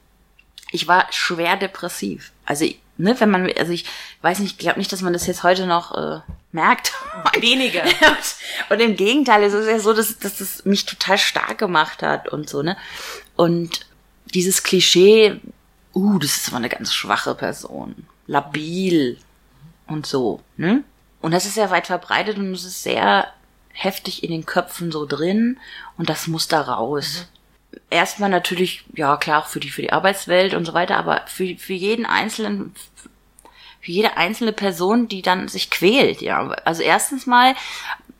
Ich 0.70 0.88
war 0.88 1.06
schwer 1.11 1.58
depressiv. 1.58 2.32
Also, 2.46 2.64
ne, 2.96 3.20
wenn 3.20 3.28
man, 3.28 3.52
also 3.58 3.70
ich 3.70 3.84
weiß 4.22 4.38
nicht, 4.38 4.52
ich 4.52 4.58
glaube 4.58 4.78
nicht, 4.78 4.90
dass 4.90 5.02
man 5.02 5.12
das 5.12 5.26
jetzt 5.26 5.42
heute 5.42 5.66
noch 5.66 5.94
äh, 5.94 6.20
merkt. 6.52 6.94
Weniger. 7.38 7.82
und 8.70 8.80
im 8.80 8.96
Gegenteil, 8.96 9.42
es 9.42 9.52
ist 9.52 9.68
ja 9.68 9.78
so, 9.78 9.92
dass, 9.92 10.18
dass 10.18 10.40
es 10.40 10.64
mich 10.64 10.87
total 10.87 11.18
stark 11.18 11.58
gemacht 11.58 12.02
hat 12.02 12.30
und 12.30 12.49
so, 12.49 12.62
ne? 12.62 12.78
Und 13.37 13.84
dieses 14.32 14.62
Klischee, 14.62 15.38
uh, 15.94 16.18
das 16.18 16.38
ist 16.38 16.49
aber 16.49 16.56
eine 16.56 16.70
ganz 16.70 16.94
schwache 16.94 17.34
Person. 17.34 18.06
Labil 18.26 19.18
und 19.86 20.06
so, 20.06 20.40
ne? 20.56 20.84
Und 21.20 21.32
das 21.32 21.46
ist 21.46 21.56
ja 21.56 21.70
weit 21.70 21.86
verbreitet 21.86 22.36
und 22.36 22.52
es 22.52 22.64
ist 22.64 22.82
sehr 22.82 23.28
heftig 23.72 24.24
in 24.24 24.30
den 24.30 24.44
Köpfen 24.44 24.92
so 24.92 25.06
drin 25.06 25.58
und 25.96 26.08
das 26.10 26.26
muss 26.26 26.48
da 26.48 26.60
raus. 26.60 27.28
Erstmal 27.90 28.28
natürlich, 28.28 28.84
ja 28.94 29.16
klar, 29.16 29.44
für 29.44 29.60
die, 29.60 29.70
für 29.70 29.82
die 29.82 29.92
Arbeitswelt 29.92 30.54
und 30.54 30.64
so 30.64 30.74
weiter, 30.74 30.96
aber 30.96 31.22
für, 31.26 31.56
für 31.56 31.72
jeden 31.72 32.04
einzelnen, 32.04 32.74
für 33.80 33.92
jede 33.92 34.16
einzelne 34.16 34.52
Person, 34.52 35.08
die 35.08 35.22
dann 35.22 35.48
sich 35.48 35.70
quält, 35.70 36.20
ja. 36.20 36.48
Also 36.64 36.82
erstens 36.82 37.26
mal, 37.26 37.54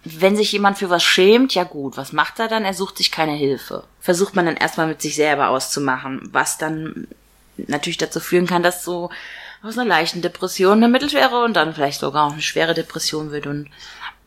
wenn 0.05 0.37
sich 0.37 0.53
jemand 0.53 0.79
für 0.79 0.91
was 0.91 1.05
schämt, 1.05 1.55
ja 1.55 1.65
gut, 1.65 1.97
was 1.97 2.13
macht 2.13 2.39
er 2.39 2.49
dann? 2.49 2.65
Er 2.65 2.75
sucht 2.75 2.97
sich 2.97 3.13
keine 3.13 3.35
Hilfe. 3.35 3.85
Versucht 4.01 4.35
man 4.35 4.47
dann 4.47 4.57
erstmal 4.57 4.89
mit 4.89 5.03
sich 5.03 5.15
selber 5.15 5.49
auszumachen, 5.49 6.29
was 6.33 6.59
dann 6.59 7.09
natürlich 7.57 7.99
dazu 7.99 8.19
führen 8.19 8.47
kann, 8.47 8.63
dass 8.63 8.85
so 8.85 9.11
aus 9.63 9.79
einer 9.79 9.89
leichten 9.89 10.23
Depression 10.23 10.79
eine 10.79 10.89
mittelschwere 10.89 11.45
und 11.45 11.55
dann 11.55 11.75
vielleicht 11.75 12.01
sogar 12.01 12.27
auch 12.27 12.33
eine 12.33 12.43
schwere 12.43 12.75
Depression 12.75 13.31
wird. 13.31 13.47
Und 13.47 13.69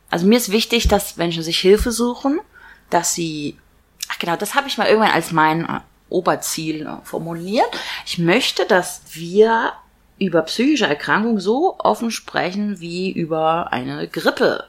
also 0.10 0.25
mir 0.25 0.38
ist 0.38 0.51
wichtig, 0.51 0.88
dass 0.88 1.18
Menschen 1.18 1.44
sich 1.44 1.60
Hilfe 1.60 1.92
suchen, 1.92 2.39
dass 2.89 3.13
sie, 3.13 3.58
ach 4.10 4.20
genau, 4.20 4.36
das 4.36 4.56
habe 4.56 4.68
ich 4.68 4.77
mal 4.77 4.88
irgendwann 4.88 5.12
als 5.12 5.32
mein 5.32 5.65
äh, 5.65 5.80
Oberziel 6.10 6.86
äh, 6.86 7.06
formuliert. 7.06 7.68
Ich 8.06 8.18
möchte, 8.18 8.65
dass 8.65 9.01
wir 9.12 9.74
über 10.18 10.44
psychische 10.44 10.88
Erkrankungen 10.88 11.39
so 11.39 11.75
offen 11.80 12.12
sprechen 12.12 12.80
wie 12.80 13.12
über 13.12 13.74
eine 13.74 14.08
Grippe. 14.08 14.65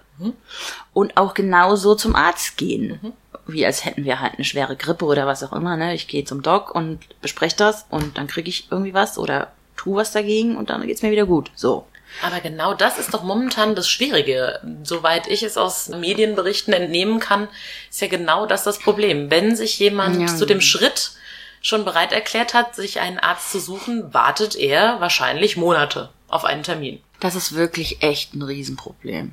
Und 0.94 1.18
auch 1.18 1.34
genauso 1.34 1.94
zum 1.94 2.16
Arzt 2.16 2.56
gehen. 2.56 3.12
Wie 3.46 3.66
als 3.66 3.84
hätten 3.84 4.04
wir 4.04 4.18
halt 4.18 4.34
eine 4.34 4.44
schwere 4.44 4.74
Grippe 4.74 5.04
oder 5.04 5.26
was 5.26 5.44
auch 5.44 5.52
immer. 5.52 5.76
Ne? 5.76 5.94
Ich 5.94 6.08
gehe 6.08 6.24
zum 6.24 6.42
Doc 6.42 6.74
und 6.74 7.00
bespreche 7.20 7.56
das 7.56 7.84
und 7.90 8.16
dann 8.16 8.26
kriege 8.26 8.48
ich 8.48 8.68
irgendwie 8.70 8.94
was 8.94 9.18
oder 9.18 9.52
tu 9.76 9.96
was 9.96 10.12
dagegen 10.12 10.56
und 10.56 10.70
dann 10.70 10.86
geht's 10.86 11.02
mir 11.02 11.10
wieder 11.10 11.26
gut. 11.26 11.50
So. 11.54 11.86
Aber 12.22 12.40
genau 12.40 12.72
das 12.72 12.98
ist 12.98 13.12
doch 13.12 13.22
momentan 13.22 13.74
das 13.74 13.88
Schwierige. 13.88 14.60
Soweit 14.84 15.26
ich 15.26 15.42
es 15.42 15.56
aus 15.56 15.88
Medienberichten 15.88 16.72
entnehmen 16.72 17.20
kann, 17.20 17.48
ist 17.90 18.00
ja 18.00 18.08
genau 18.08 18.46
das 18.46 18.64
das 18.64 18.78
Problem. 18.78 19.30
Wenn 19.30 19.54
sich 19.56 19.78
jemand 19.78 20.20
Ja. 20.20 20.26
zu 20.34 20.46
dem 20.46 20.60
Schritt 20.60 21.12
schon 21.60 21.84
bereit 21.84 22.12
erklärt 22.12 22.54
hat, 22.54 22.74
sich 22.76 23.00
einen 23.00 23.18
Arzt 23.18 23.50
zu 23.50 23.58
suchen, 23.60 24.14
wartet 24.14 24.54
er 24.56 25.00
wahrscheinlich 25.00 25.56
Monate 25.56 26.10
auf 26.28 26.44
einen 26.44 26.62
Termin. 26.62 27.00
Das 27.20 27.34
ist 27.34 27.54
wirklich 27.54 28.02
echt 28.02 28.34
ein 28.34 28.42
Riesenproblem. 28.42 29.32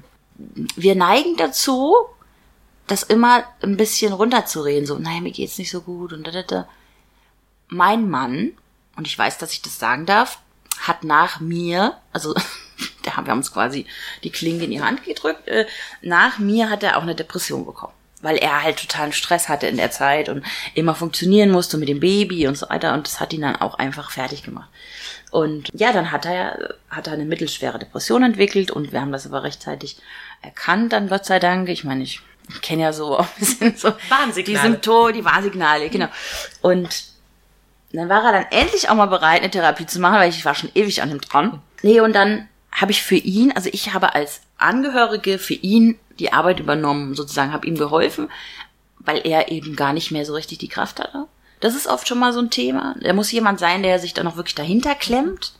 Wir 0.75 0.95
neigen 0.95 1.37
dazu, 1.37 1.95
das 2.87 3.03
immer 3.03 3.43
ein 3.61 3.77
bisschen 3.77 4.13
runterzureden. 4.13 4.85
So, 4.87 4.97
naja, 4.97 5.21
mir 5.21 5.31
geht's 5.31 5.57
nicht 5.57 5.71
so 5.71 5.81
gut 5.81 6.11
und 6.11 6.25
da, 6.27 6.31
da, 6.31 6.41
da. 6.41 6.67
Mein 7.69 8.09
Mann, 8.09 8.51
und 8.95 9.07
ich 9.07 9.17
weiß, 9.17 9.37
dass 9.37 9.53
ich 9.53 9.61
das 9.61 9.79
sagen 9.79 10.05
darf, 10.05 10.39
hat 10.81 11.03
nach 11.03 11.39
mir, 11.39 11.97
also 12.11 12.33
da 13.03 13.15
haben 13.15 13.27
wir 13.27 13.33
uns 13.33 13.51
quasi 13.51 13.85
die 14.23 14.31
Klinge 14.31 14.63
in 14.63 14.71
die 14.71 14.81
Hand 14.81 15.03
gedrückt, 15.03 15.47
äh, 15.47 15.65
nach 16.01 16.39
mir 16.39 16.69
hat 16.69 16.83
er 16.83 16.97
auch 16.97 17.03
eine 17.03 17.15
Depression 17.15 17.65
bekommen. 17.65 17.93
Weil 18.21 18.37
er 18.37 18.63
halt 18.63 18.79
totalen 18.79 19.11
Stress 19.11 19.49
hatte 19.49 19.67
in 19.67 19.75
der 19.75 19.91
Zeit 19.91 20.29
und 20.29 20.45
immer 20.75 20.95
funktionieren 20.95 21.51
musste 21.51 21.77
mit 21.77 21.89
dem 21.89 21.99
Baby 21.99 22.47
und 22.47 22.57
so 22.57 22.69
weiter. 22.69 22.93
Und 22.93 23.05
das 23.05 23.19
hat 23.19 23.33
ihn 23.33 23.41
dann 23.41 23.57
auch 23.57 23.75
einfach 23.75 24.11
fertig 24.11 24.43
gemacht. 24.43 24.69
Und 25.29 25.69
ja, 25.73 25.91
dann 25.91 26.09
hat 26.09 26.25
er, 26.25 26.75
hat 26.89 27.07
er 27.07 27.13
eine 27.13 27.25
mittelschwere 27.25 27.79
Depression 27.79 28.23
entwickelt 28.23 28.71
und 28.71 28.93
wir 28.93 29.01
haben 29.01 29.11
das 29.11 29.25
aber 29.25 29.43
rechtzeitig 29.43 29.97
erkannt, 30.41 30.93
dann 30.93 31.09
Gott 31.09 31.25
sei 31.25 31.39
Dank. 31.39 31.67
Ich 31.67 31.83
meine, 31.83 32.03
ich 32.03 32.21
Ich 32.49 32.61
kenne 32.61 32.83
ja 32.83 32.93
so 32.93 33.17
ein 33.17 33.27
bisschen 33.37 33.75
so 33.75 33.93
Warnsignale. 34.09 34.45
die 34.45 34.55
Symptome, 34.55 35.13
die 35.13 35.25
Warnsignale, 35.25 35.89
genau. 35.89 36.07
Und 36.61 37.12
dann 37.93 38.09
war 38.09 38.23
er 38.25 38.31
dann 38.31 38.45
endlich 38.51 38.89
auch 38.89 38.95
mal 38.95 39.05
bereit, 39.05 39.41
eine 39.41 39.51
Therapie 39.51 39.85
zu 39.85 39.99
machen, 39.99 40.15
weil 40.19 40.29
ich 40.29 40.43
war 40.45 40.55
schon 40.55 40.71
ewig 40.75 41.01
an 41.01 41.11
ihm 41.11 41.21
dran. 41.21 41.61
Nee, 41.81 41.99
und 42.01 42.13
dann 42.13 42.47
habe 42.71 42.91
ich 42.91 43.03
für 43.03 43.15
ihn, 43.15 43.51
also 43.51 43.69
ich 43.71 43.93
habe 43.93 44.15
als 44.15 44.41
Angehörige 44.57 45.37
für 45.37 45.53
ihn 45.53 45.99
die 46.19 46.33
Arbeit 46.33 46.59
übernommen, 46.59 47.13
sozusagen, 47.15 47.53
habe 47.53 47.67
ihm 47.67 47.77
geholfen, 47.77 48.29
weil 48.99 49.21
er 49.27 49.51
eben 49.51 49.75
gar 49.75 49.93
nicht 49.93 50.11
mehr 50.11 50.25
so 50.25 50.33
richtig 50.33 50.57
die 50.59 50.67
Kraft 50.69 50.99
hatte. 50.99 51.25
Das 51.59 51.75
ist 51.75 51.87
oft 51.87 52.07
schon 52.07 52.19
mal 52.19 52.33
so 52.33 52.39
ein 52.39 52.49
Thema. 52.49 52.95
Da 53.01 53.13
muss 53.13 53.31
jemand 53.31 53.59
sein, 53.59 53.83
der 53.83 53.99
sich 53.99 54.13
dann 54.13 54.27
auch 54.27 54.35
wirklich 54.37 54.55
dahinter 54.55 54.95
klemmt. 54.95 55.53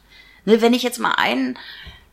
Ne, 0.46 0.62
wenn 0.62 0.74
ich 0.74 0.84
jetzt 0.84 1.00
mal 1.00 1.14
einen 1.14 1.58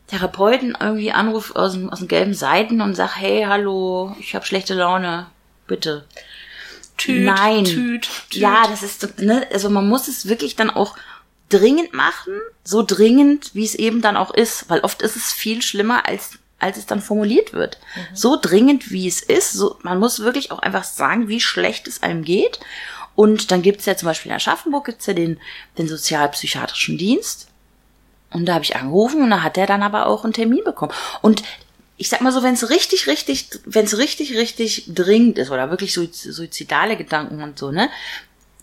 Therapeuten 0.07 0.77
irgendwie 0.81 1.13
anrufe 1.13 1.55
aus, 1.57 1.73
dem- 1.73 1.91
aus 1.91 1.99
den 2.01 2.09
gelben 2.09 2.35
Seiten 2.35 2.81
und 2.81 2.95
sag, 2.95 3.17
hey, 3.17 3.45
hallo, 3.49 4.15
ich 4.21 4.35
habe 4.35 4.45
schlechte 4.47 4.75
Laune, 4.75 5.27
bitte. 5.67 6.05
Tüt, 7.01 7.25
Nein. 7.25 7.65
Tüt, 7.65 8.09
Tüt. 8.29 8.41
Ja, 8.41 8.67
das 8.69 8.83
ist, 8.83 9.19
ne, 9.21 9.47
also 9.53 9.71
man 9.71 9.89
muss 9.89 10.07
es 10.07 10.29
wirklich 10.29 10.55
dann 10.55 10.69
auch 10.69 10.97
dringend 11.49 11.95
machen, 11.95 12.35
so 12.63 12.85
dringend, 12.87 13.55
wie 13.55 13.65
es 13.65 13.75
eben 13.75 14.03
dann 14.03 14.17
auch 14.17 14.33
ist, 14.33 14.69
weil 14.69 14.81
oft 14.81 15.01
ist 15.01 15.17
es 15.17 15.33
viel 15.33 15.63
schlimmer, 15.63 16.07
als, 16.07 16.33
als 16.59 16.77
es 16.77 16.87
dann 16.87 17.01
formuliert 17.01 17.55
wird. 17.55 17.79
So 18.13 18.39
dringend, 18.41 18.91
wie 18.91 19.09
es 19.09 19.23
ist, 19.23 19.53
so, 19.53 19.79
man 19.83 19.99
muss 19.99 20.21
wirklich 20.21 20.53
auch 20.53 20.59
einfach 20.59 20.85
sagen, 20.85 21.29
wie 21.29 21.41
schlecht 21.41 21.89
es 21.89 22.03
einem 22.03 22.23
geht. 22.23 22.61
Und 23.17 23.51
dann 23.51 23.63
gibt's 23.63 23.87
ja 23.87 23.97
zum 23.97 24.07
Beispiel 24.07 24.31
in 24.31 24.37
Aschaffenburg 24.37 24.85
gibt's 24.85 25.07
ja 25.07 25.15
den, 25.15 25.41
den 25.79 25.89
sozialpsychiatrischen 25.89 26.99
Dienst. 26.99 27.49
Und 28.31 28.47
da 28.47 28.55
habe 28.55 28.65
ich 28.65 28.77
angerufen 28.77 29.23
und 29.23 29.31
da 29.31 29.43
hat 29.43 29.59
er 29.59 29.67
dann 29.67 29.83
aber 29.83 30.07
auch 30.07 30.25
einen 30.25 30.33
Termin 30.33 30.63
bekommen. 30.65 30.93
Und 31.21 31.43
ich 32.01 32.09
sag 32.09 32.23
mal 32.23 32.33
so, 32.33 32.43
wenn 32.43 32.55
es 32.55 32.71
richtig, 32.71 33.09
richtig, 33.09 33.51
wenn 33.67 33.85
es 33.85 33.99
richtig, 33.99 34.35
richtig 34.35 34.85
dringend 34.89 35.37
ist 35.37 35.51
oder 35.51 35.69
wirklich 35.69 35.93
suiz- 35.93 36.33
suizidale 36.33 36.97
Gedanken 36.97 37.43
und 37.43 37.59
so, 37.59 37.71
ne, 37.71 37.91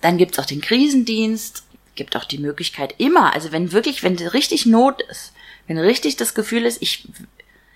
dann 0.02 0.18
gibt's 0.18 0.40
auch 0.40 0.46
den 0.46 0.60
Krisendienst, 0.60 1.64
gibt 1.94 2.18
auch 2.18 2.26
die 2.26 2.40
Möglichkeit 2.40 2.96
immer, 2.98 3.36
also 3.36 3.52
wenn 3.52 3.74
wirklich, 3.74 4.02
wenn 4.02 4.18
richtig 4.18 4.66
Not 4.66 5.04
ist, 5.04 5.34
wenn 5.68 5.78
richtig 5.78 6.16
das 6.16 6.34
Gefühl 6.34 6.66
ist, 6.66 6.82
ich, 6.82 7.08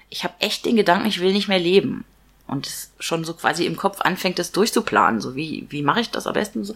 ich 0.09 0.23
habe 0.23 0.33
echt 0.39 0.65
den 0.65 0.77
Gedanken, 0.77 1.07
ich 1.07 1.19
will 1.19 1.31
nicht 1.31 1.47
mehr 1.47 1.59
leben 1.59 2.05
und 2.47 2.65
es 2.65 2.89
schon 2.99 3.23
so 3.23 3.35
quasi 3.35 3.67
im 3.67 3.77
Kopf 3.77 4.01
anfängt, 4.01 4.39
das 4.39 4.51
durchzuplanen, 4.51 5.21
so 5.21 5.35
wie, 5.35 5.67
wie 5.69 5.83
mache 5.83 6.01
ich 6.01 6.09
das 6.09 6.25
am 6.25 6.33
besten 6.33 6.63
so, 6.63 6.73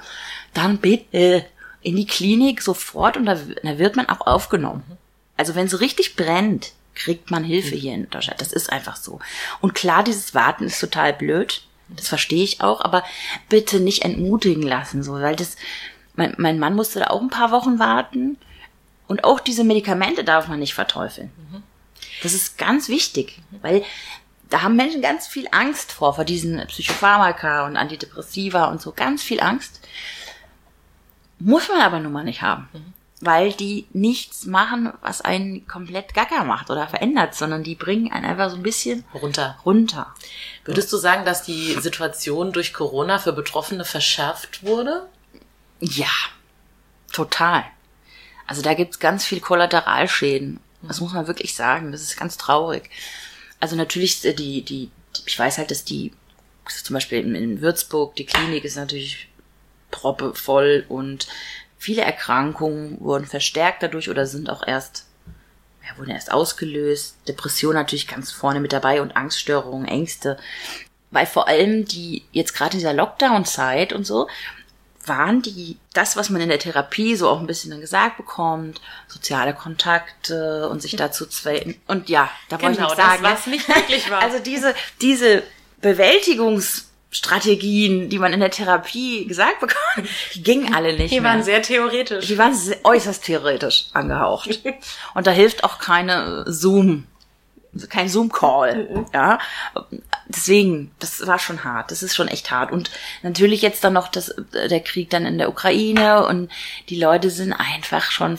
dann 0.53 0.77
bitte 0.77 1.43
in 1.81 1.95
die 1.95 2.05
Klinik 2.05 2.61
sofort 2.61 3.17
und 3.17 3.25
da, 3.25 3.39
da 3.63 3.79
wird 3.79 3.95
man 3.95 4.09
auch 4.09 4.27
aufgenommen. 4.27 4.83
Also 5.37 5.55
wenn 5.55 5.65
es 5.65 5.79
richtig 5.79 6.15
brennt, 6.15 6.73
kriegt 6.95 7.29
man 7.29 7.43
Hilfe 7.43 7.75
hier 7.75 7.93
in 7.93 8.09
Deutschland. 8.09 8.41
Das 8.41 8.53
ist 8.53 8.71
einfach 8.71 8.95
so. 8.95 9.19
Und 9.61 9.75
klar, 9.75 10.03
dieses 10.03 10.33
Warten 10.33 10.65
ist 10.65 10.79
total 10.79 11.13
blöd. 11.13 11.63
Das 11.89 12.07
verstehe 12.07 12.43
ich 12.43 12.61
auch, 12.61 12.81
aber 12.81 13.03
bitte 13.47 13.79
nicht 13.79 14.03
entmutigen 14.03 14.63
lassen, 14.63 15.03
so, 15.03 15.13
weil 15.13 15.35
das, 15.35 15.55
mein, 16.15 16.33
mein 16.37 16.57
Mann 16.57 16.75
musste 16.75 16.99
da 16.99 17.07
auch 17.07 17.21
ein 17.21 17.29
paar 17.29 17.51
Wochen 17.51 17.77
warten. 17.77 18.37
Und 19.07 19.23
auch 19.23 19.39
diese 19.39 19.63
Medikamente 19.63 20.23
darf 20.23 20.47
man 20.47 20.59
nicht 20.59 20.73
verteufeln. 20.73 21.31
Das 22.23 22.33
ist 22.33 22.57
ganz 22.57 22.89
wichtig, 22.89 23.39
weil 23.61 23.83
da 24.49 24.63
haben 24.63 24.75
Menschen 24.75 25.01
ganz 25.01 25.27
viel 25.27 25.47
Angst 25.51 25.91
vor, 25.91 26.15
vor 26.15 26.25
diesen 26.25 26.65
Psychopharmaka 26.67 27.67
und 27.67 27.77
Antidepressiva 27.77 28.65
und 28.65 28.81
so, 28.81 28.91
ganz 28.91 29.21
viel 29.21 29.41
Angst. 29.41 29.81
Muss 31.39 31.67
man 31.67 31.81
aber 31.81 31.99
nun 31.99 32.13
mal 32.13 32.23
nicht 32.23 32.41
haben. 32.41 32.67
Weil 33.21 33.53
die 33.53 33.87
nichts 33.93 34.45
machen, 34.45 34.91
was 35.01 35.21
einen 35.21 35.65
komplett 35.67 36.13
gaga 36.13 36.43
macht 36.43 36.69
oder 36.69 36.87
verändert, 36.87 37.33
sondern 37.33 37.63
die 37.63 37.75
bringen 37.75 38.11
einen 38.11 38.25
einfach 38.25 38.49
so 38.49 38.57
ein 38.57 38.63
bisschen 38.63 39.05
runter. 39.13 39.57
runter. 39.65 40.13
Würdest 40.65 40.91
du 40.91 40.97
sagen, 40.97 41.25
dass 41.25 41.43
die 41.43 41.73
Situation 41.79 42.51
durch 42.51 42.73
Corona 42.73 43.17
für 43.17 43.31
Betroffene 43.31 43.85
verschärft 43.85 44.63
wurde? 44.63 45.07
Ja, 45.79 46.11
total. 47.11 47.63
Also 48.47 48.61
da 48.61 48.73
gibt's 48.73 48.99
ganz 48.99 49.25
viel 49.25 49.39
Kollateralschäden. 49.39 50.59
Das 50.81 50.99
muss 51.01 51.13
man 51.13 51.27
wirklich 51.27 51.55
sagen. 51.55 51.91
Das 51.91 52.01
ist 52.01 52.17
ganz 52.17 52.37
traurig. 52.37 52.89
Also 53.59 53.75
natürlich 53.75 54.23
äh, 54.25 54.33
die, 54.33 54.61
die, 54.61 54.91
ich 55.25 55.37
weiß 55.37 55.57
halt, 55.57 55.71
dass 55.71 55.83
die, 55.83 56.11
zum 56.67 56.93
Beispiel 56.93 57.19
in, 57.19 57.35
in 57.35 57.61
Würzburg, 57.61 58.15
die 58.15 58.25
Klinik 58.25 58.65
ist 58.65 58.75
natürlich 58.75 59.29
proppe 59.91 60.35
voll 60.35 60.85
und 60.89 61.27
viele 61.77 62.01
Erkrankungen 62.03 62.97
wurden 62.99 63.25
verstärkt 63.25 63.83
dadurch 63.83 64.09
oder 64.09 64.25
sind 64.25 64.49
auch 64.49 64.65
erst, 64.65 65.05
ja, 65.83 65.97
wurden 65.97 66.11
erst 66.11 66.31
ausgelöst. 66.31 67.15
Depression 67.27 67.75
natürlich 67.75 68.07
ganz 68.07 68.31
vorne 68.31 68.59
mit 68.59 68.73
dabei 68.73 69.01
und 69.01 69.15
Angststörungen, 69.15 69.87
Ängste. 69.87 70.37
Weil 71.11 71.25
vor 71.25 71.47
allem 71.47 71.85
die, 71.85 72.23
jetzt 72.31 72.53
gerade 72.55 72.73
in 72.73 72.79
dieser 72.79 72.93
Lockdown-Zeit 72.93 73.93
und 73.93 74.05
so, 74.05 74.27
waren 75.05 75.43
die, 75.43 75.77
das, 75.93 76.17
was 76.17 76.31
man 76.31 76.41
in 76.41 76.49
der 76.49 76.57
Therapie 76.57 77.15
so 77.15 77.29
auch 77.29 77.39
ein 77.39 77.45
bisschen 77.45 77.69
dann 77.69 77.79
gesagt 77.79 78.17
bekommt, 78.17 78.81
soziale 79.07 79.53
Kontakte 79.53 80.67
und 80.67 80.81
sich 80.81 80.95
dazu 80.95 81.27
zwei, 81.27 81.75
und 81.85 82.09
ja, 82.09 82.29
da 82.49 82.59
wollte 82.59 82.71
ich 82.71 82.77
Genau, 82.77 82.89
nicht 82.89 82.99
das, 82.99 83.05
sagen. 83.05 83.21
ne? 83.21 83.29
was 83.29 83.45
nicht 83.47 83.67
möglich 83.69 84.09
war. 84.09 84.21
Also 84.23 84.39
diese, 84.39 84.73
diese 85.01 85.43
Bewältigungsstrategien, 87.21 88.09
die 88.09 88.19
man 88.19 88.33
in 88.33 88.39
der 88.39 88.51
Therapie 88.51 89.25
gesagt 89.25 89.59
bekommt, 89.59 90.09
die 90.33 90.43
gingen 90.43 90.73
alle 90.73 90.93
nicht 90.95 91.11
Die 91.11 91.19
mehr. 91.21 91.31
waren 91.31 91.43
sehr 91.43 91.61
theoretisch. 91.61 92.27
Die 92.27 92.37
waren 92.37 92.53
se- 92.55 92.77
äußerst 92.83 93.23
theoretisch 93.23 93.85
angehaucht. 93.93 94.59
Und 95.13 95.27
da 95.27 95.31
hilft 95.31 95.63
auch 95.63 95.79
keine 95.79 96.43
Zoom, 96.47 97.05
kein 97.89 98.09
Zoom-Call. 98.09 99.05
Ja. 99.13 99.39
Deswegen, 100.27 100.91
das 100.99 101.25
war 101.27 101.39
schon 101.39 101.63
hart. 101.63 101.91
Das 101.91 102.03
ist 102.03 102.15
schon 102.15 102.27
echt 102.27 102.51
hart. 102.51 102.71
Und 102.71 102.89
natürlich 103.21 103.61
jetzt 103.61 103.83
dann 103.83 103.93
noch 103.93 104.07
das, 104.07 104.33
der 104.53 104.79
Krieg 104.81 105.09
dann 105.09 105.25
in 105.25 105.37
der 105.37 105.49
Ukraine 105.49 106.25
und 106.27 106.51
die 106.89 106.99
Leute 106.99 107.29
sind 107.29 107.53
einfach 107.53 108.11
schon, 108.11 108.37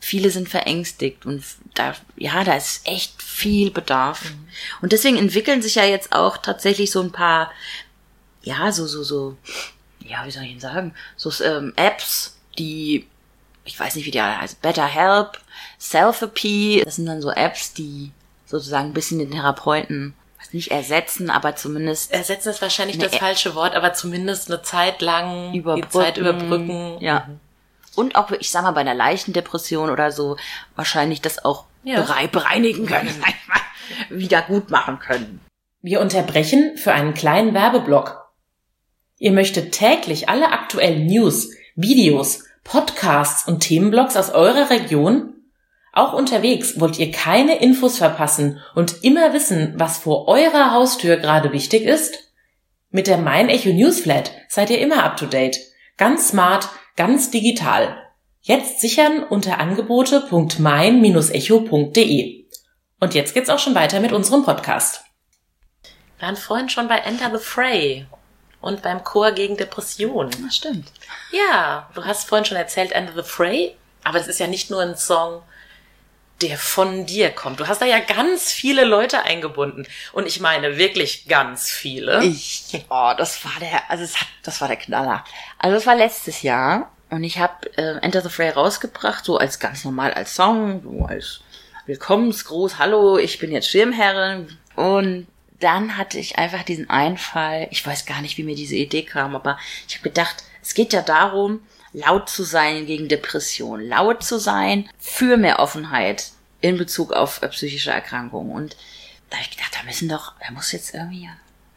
viele 0.00 0.30
sind 0.30 0.48
verängstigt 0.48 1.26
und 1.26 1.44
da, 1.74 1.94
ja, 2.16 2.44
da 2.44 2.54
ist 2.54 2.86
echt 2.86 3.22
viel 3.22 3.70
Bedarf. 3.70 4.20
Und 4.82 4.92
deswegen 4.92 5.16
entwickeln 5.16 5.62
sich 5.62 5.76
ja 5.76 5.84
jetzt 5.84 6.12
auch 6.12 6.36
tatsächlich 6.36 6.90
so 6.90 7.00
ein 7.00 7.12
paar, 7.12 7.50
ja, 8.42 8.72
so, 8.72 8.86
so, 8.86 9.02
so, 9.02 9.36
ja, 10.00 10.24
wie 10.26 10.30
soll 10.30 10.42
ich 10.44 10.50
denn 10.50 10.60
sagen, 10.60 10.94
so 11.16 11.30
ähm, 11.44 11.72
Apps, 11.76 12.36
die, 12.58 13.06
ich 13.64 13.78
weiß 13.78 13.94
nicht, 13.96 14.06
wie 14.06 14.10
die 14.10 14.20
alle 14.20 14.40
heißen, 14.40 14.58
Better 14.62 14.86
Help, 14.86 15.38
Selfie, 15.78 16.82
das 16.84 16.96
sind 16.96 17.06
dann 17.06 17.22
so 17.22 17.30
Apps, 17.30 17.72
die 17.72 18.10
sozusagen 18.46 18.88
ein 18.90 18.94
bisschen 18.94 19.18
den 19.18 19.30
Therapeuten 19.30 20.14
nicht 20.54 20.70
ersetzen, 20.70 21.30
aber 21.30 21.56
zumindest 21.56 22.12
Ersetzen 22.12 22.50
ist 22.50 22.60
wahrscheinlich 22.60 22.98
das 22.98 23.16
falsche 23.16 23.54
Wort, 23.54 23.74
aber 23.74 23.94
zumindest 23.94 24.50
eine 24.50 24.60
Zeit 24.62 25.00
lang 25.00 25.52
die 25.52 25.88
Zeit 25.88 26.18
überbrücken. 26.18 26.98
Ja. 27.00 27.26
Und 27.94 28.16
auch, 28.16 28.30
ich 28.32 28.50
sag 28.50 28.62
mal, 28.62 28.72
bei 28.72 28.82
einer 28.82 28.92
leichten 28.94 29.32
Depression 29.32 29.88
oder 29.88 30.12
so, 30.12 30.36
wahrscheinlich 30.76 31.22
das 31.22 31.42
auch 31.42 31.64
Ja. 31.84 32.02
berei- 32.02 32.26
bereinigen 32.28 32.84
können, 32.84 33.08
sag 33.20 33.30
ich 33.30 33.48
mal, 33.48 34.18
wieder 34.18 34.42
gut 34.42 34.68
machen 34.70 34.98
können. 34.98 35.40
Wir 35.80 36.02
unterbrechen 36.02 36.76
für 36.76 36.92
einen 36.92 37.14
kleinen 37.14 37.54
Werbeblock. 37.54 38.21
Ihr 39.22 39.30
möchtet 39.30 39.70
täglich 39.70 40.28
alle 40.28 40.50
aktuellen 40.50 41.06
News, 41.06 41.52
Videos, 41.76 42.42
Podcasts 42.64 43.46
und 43.46 43.60
Themenblogs 43.60 44.16
aus 44.16 44.30
eurer 44.30 44.68
Region? 44.68 45.34
Auch 45.92 46.12
unterwegs 46.12 46.80
wollt 46.80 46.98
ihr 46.98 47.12
keine 47.12 47.60
Infos 47.60 47.98
verpassen 47.98 48.58
und 48.74 49.04
immer 49.04 49.32
wissen, 49.32 49.74
was 49.76 49.98
vor 49.98 50.26
eurer 50.26 50.72
Haustür 50.72 51.18
gerade 51.18 51.52
wichtig 51.52 51.84
ist? 51.84 52.32
Mit 52.90 53.06
der 53.06 53.18
Mein 53.18 53.48
Echo 53.48 53.68
Newsflat 53.68 54.32
seid 54.48 54.70
ihr 54.70 54.80
immer 54.80 55.04
up 55.04 55.16
to 55.16 55.26
date. 55.26 55.60
Ganz 55.96 56.30
smart, 56.30 56.68
ganz 56.96 57.30
digital. 57.30 57.96
Jetzt 58.40 58.80
sichern 58.80 59.22
unter 59.22 59.60
angebote.mein-echo.de. 59.60 62.44
Und 62.98 63.14
jetzt 63.14 63.34
geht's 63.34 63.50
auch 63.50 63.60
schon 63.60 63.76
weiter 63.76 64.00
mit 64.00 64.10
unserem 64.10 64.42
Podcast. 64.42 65.04
Wir 66.18 66.26
waren 66.26 66.36
vorhin 66.36 66.68
schon 66.68 66.88
bei 66.88 66.96
Enter 66.96 67.30
the 67.30 67.38
Fray 67.38 68.08
und 68.62 68.80
beim 68.80 69.04
Chor 69.04 69.32
gegen 69.32 69.58
Depressionen. 69.58 70.30
Das 70.44 70.56
stimmt. 70.56 70.90
Ja, 71.30 71.90
du 71.94 72.04
hast 72.04 72.28
vorhin 72.28 72.46
schon 72.46 72.56
erzählt 72.56 72.92
Enter 72.92 73.22
the 73.22 73.28
Fray, 73.28 73.76
aber 74.04 74.18
es 74.18 74.28
ist 74.28 74.40
ja 74.40 74.46
nicht 74.46 74.70
nur 74.70 74.80
ein 74.80 74.96
Song, 74.96 75.42
der 76.40 76.56
von 76.56 77.06
dir 77.06 77.30
kommt. 77.30 77.60
Du 77.60 77.68
hast 77.68 77.82
da 77.82 77.86
ja 77.86 78.00
ganz 78.00 78.50
viele 78.50 78.84
Leute 78.84 79.22
eingebunden. 79.22 79.86
Und 80.12 80.26
ich 80.26 80.40
meine 80.40 80.76
wirklich 80.76 81.28
ganz 81.28 81.70
viele. 81.70 82.24
Ich, 82.24 82.84
oh, 82.88 83.12
das 83.16 83.44
war 83.44 83.52
der, 83.60 83.90
also 83.90 84.02
es 84.02 84.20
hat, 84.20 84.28
das 84.42 84.60
war 84.60 84.68
der 84.68 84.76
Knaller. 84.76 85.24
Also 85.58 85.76
es 85.76 85.86
war 85.86 85.94
letztes 85.94 86.42
Jahr 86.42 86.90
und 87.10 87.24
ich 87.24 87.38
habe 87.38 87.66
äh, 87.76 87.98
Enter 87.98 88.22
the 88.22 88.28
Fray 88.28 88.50
rausgebracht, 88.50 89.24
so 89.24 89.38
als 89.38 89.58
ganz 89.58 89.84
normal 89.84 90.14
als 90.14 90.34
Song, 90.34 90.82
so 90.82 91.04
als 91.04 91.40
Willkommensgruß, 91.86 92.78
hallo, 92.78 93.18
ich 93.18 93.38
bin 93.38 93.52
jetzt 93.52 93.68
Schirmherrin 93.68 94.56
und 94.76 95.26
dann 95.62 95.96
hatte 95.96 96.18
ich 96.18 96.38
einfach 96.38 96.62
diesen 96.62 96.90
Einfall, 96.90 97.68
ich 97.70 97.86
weiß 97.86 98.06
gar 98.06 98.20
nicht, 98.20 98.36
wie 98.38 98.44
mir 98.44 98.56
diese 98.56 98.76
Idee 98.76 99.02
kam, 99.04 99.34
aber 99.36 99.58
ich 99.88 99.94
habe 99.94 100.08
gedacht, 100.08 100.44
es 100.62 100.74
geht 100.74 100.92
ja 100.92 101.02
darum, 101.02 101.60
laut 101.92 102.28
zu 102.28 102.44
sein 102.44 102.86
gegen 102.86 103.08
Depression, 103.08 103.80
laut 103.80 104.22
zu 104.22 104.38
sein 104.38 104.88
für 104.98 105.36
mehr 105.36 105.58
Offenheit 105.58 106.30
in 106.60 106.78
Bezug 106.78 107.12
auf 107.12 107.42
äh, 107.42 107.48
psychische 107.48 107.90
Erkrankungen 107.90 108.52
und 108.52 108.76
da 109.30 109.38
habe 109.38 109.46
ich 109.48 109.56
gedacht, 109.56 109.72
da 109.78 109.84
müssen 109.84 110.08
doch, 110.08 110.34
da 110.46 110.52
muss 110.52 110.72
jetzt 110.72 110.94
irgendwie, 110.94 111.28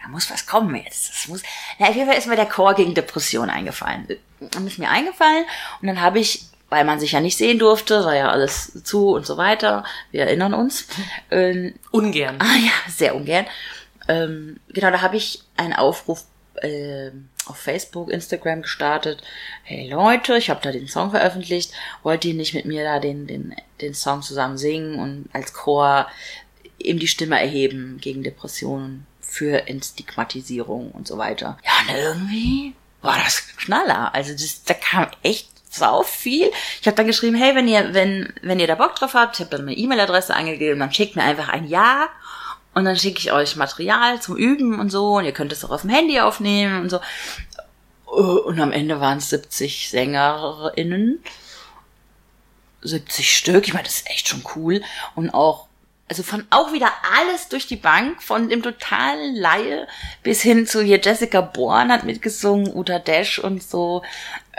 da 0.02 0.10
muss 0.10 0.30
was 0.30 0.46
kommen 0.46 0.76
jetzt. 0.76 1.10
Das 1.10 1.28
muss, 1.30 1.42
na, 1.80 1.88
auf 1.88 1.96
jeden 1.96 2.08
Fall 2.10 2.18
ist 2.18 2.28
mir 2.28 2.36
der 2.36 2.48
Chor 2.48 2.74
gegen 2.74 2.94
Depression 2.94 3.50
eingefallen. 3.50 4.08
Dann 4.40 4.68
ist 4.68 4.78
mir 4.78 4.90
eingefallen 4.90 5.46
und 5.82 5.88
dann 5.88 6.02
habe 6.02 6.20
ich, 6.20 6.46
weil 6.70 6.84
man 6.84 7.00
sich 7.00 7.14
ja 7.14 7.22
nicht 7.22 7.38
sehen 7.38 7.60
durfte, 7.60 8.04
war 8.04 8.16
ja 8.16 8.30
alles 8.30 8.84
zu 8.84 9.10
und 9.10 9.26
so 9.26 9.38
weiter, 9.38 9.86
wir 10.12 10.24
erinnern 10.24 10.54
uns. 10.54 10.86
Ähm, 11.32 11.74
Ungern. 11.92 12.36
ah 12.40 12.56
ja, 12.58 12.92
sehr 12.92 13.16
ungern. 13.16 13.46
Ähm, 14.08 14.60
genau, 14.70 14.92
da 14.92 15.02
habe 15.02 15.18
ich 15.18 15.44
einen 15.58 15.74
Aufruf 15.74 16.26
ähm, 16.62 17.30
auf 17.48 17.58
Facebook, 17.58 18.10
Instagram 18.10 18.62
gestartet. 18.62 19.22
Hey 19.64 19.90
Leute, 19.90 20.38
ich 20.38 20.50
habe 20.50 20.62
da 20.64 20.72
den 20.72 20.88
Song 20.88 21.12
veröffentlicht. 21.12 21.72
Wollt 22.04 22.26
ihr 22.26 22.34
nicht 22.34 22.54
mit 22.54 22.66
mir 22.66 22.84
da 22.84 23.00
den, 23.00 23.28
den, 23.28 23.56
den 23.82 23.94
Song 23.94 24.22
zusammen 24.22 24.58
singen 24.58 25.00
und 25.00 25.30
als 25.34 25.54
Chor 25.54 26.08
eben 26.80 27.00
die 27.00 27.08
Stimme 27.08 27.40
erheben 27.40 27.98
gegen 28.00 28.24
Depressionen, 28.24 29.06
für 29.36 29.68
Entstigmatisierung 29.68 30.92
und 30.92 31.08
so 31.08 31.18
weiter. 31.18 31.58
Ja, 31.66 31.72
und 31.82 32.00
irgendwie 32.00 32.74
war 33.02 33.18
das 33.18 33.48
Knaller. 33.58 34.16
Also 34.16 34.32
das, 34.32 34.64
da 34.64 34.74
kam 34.74 35.08
echt 35.24 35.50
sau 35.70 36.04
viel. 36.04 36.52
Ich 36.80 36.88
habe 36.88 36.96
dann 36.96 37.08
geschrieben, 37.08 37.36
hey, 37.36 37.54
wenn 37.54 37.68
ihr, 37.68 37.94
wenn, 37.94 38.32
wenn 38.42 38.62
ihr 38.62 38.68
da 38.68 38.76
Bock 38.76 38.96
drauf 38.96 39.14
habt, 39.14 39.36
ich 39.36 39.42
habe 39.42 39.52
dann 39.52 39.68
eine 39.68 39.76
E-Mail-Adresse 39.76 40.34
angegeben, 40.34 40.80
dann 40.80 40.94
schickt 40.94 41.18
mir 41.18 41.24
einfach 41.24 41.50
ein 41.50 41.68
Ja 41.68 42.08
und 42.76 42.84
dann 42.84 42.98
schicke 42.98 43.20
ich 43.20 43.32
euch 43.32 43.56
Material 43.56 44.22
zum 44.22 44.36
Üben 44.36 44.80
und 44.80 44.90
so 44.92 45.16
und 45.16 45.26
ihr 45.26 45.32
könnt 45.32 45.54
es 45.54 45.64
auch 45.64 45.72
auf 45.72 45.82
dem 45.82 45.90
Handy 45.90 46.20
aufnehmen 46.20 46.82
und 46.82 46.90
so. 46.90 47.00
Und 48.06 48.60
am 48.60 48.74
Ende 48.74 49.00
waren 49.00 49.18
es 49.18 49.30
70 49.30 49.90
SängerInnen. 49.90 51.24
70 52.82 53.36
Stück. 53.36 53.66
Ich 53.66 53.74
meine, 53.74 53.86
das 53.86 53.96
ist 53.96 54.10
echt 54.10 54.28
schon 54.28 54.44
cool. 54.56 54.82
Und 55.16 55.30
auch, 55.30 55.68
also 56.10 56.22
von 56.22 56.46
auch 56.50 56.74
wieder 56.74 56.92
alles 57.18 57.48
durch 57.48 57.66
die 57.66 57.78
Bank, 57.78 58.22
von 58.22 58.50
dem 58.50 58.62
totalen 58.62 59.36
Laie 59.36 59.88
bis 60.22 60.42
hin 60.42 60.68
zu 60.68 60.82
hier 60.82 61.00
Jessica 61.02 61.40
Born 61.40 61.92
hat 61.94 62.04
mitgesungen, 62.04 62.76
Uta 62.76 63.00
Dash 63.00 63.40
und 63.40 63.64
so. 63.64 64.04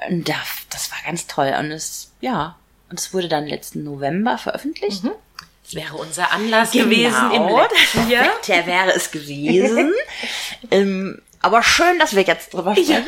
Und 0.09 0.27
das, 0.27 0.37
das 0.71 0.91
war 0.91 0.99
ganz 1.05 1.27
toll. 1.27 1.55
Und 1.59 1.71
es, 1.71 2.13
ja, 2.23 2.57
und 2.89 2.99
es 2.99 3.13
wurde 3.13 3.29
dann 3.29 3.47
letzten 3.47 3.85
November 3.85 4.39
veröffentlicht. 4.39 5.05
Das 5.67 5.75
wäre 5.75 5.97
unser 5.97 6.31
Anlass 6.31 6.71
gewesen 6.71 7.33
im 7.33 7.43
Genau, 7.43 7.61
letzten 7.61 8.09
Jahr. 8.09 8.27
der 8.47 8.67
wäre 8.67 8.93
es 8.95 9.11
gewesen. 9.11 9.93
ähm, 10.71 11.21
aber 11.43 11.65
schön, 11.65 11.99
dass 11.99 12.15
wir 12.15 12.23
jetzt 12.23 12.55
drüber 12.55 12.77
sprechen. 12.77 13.05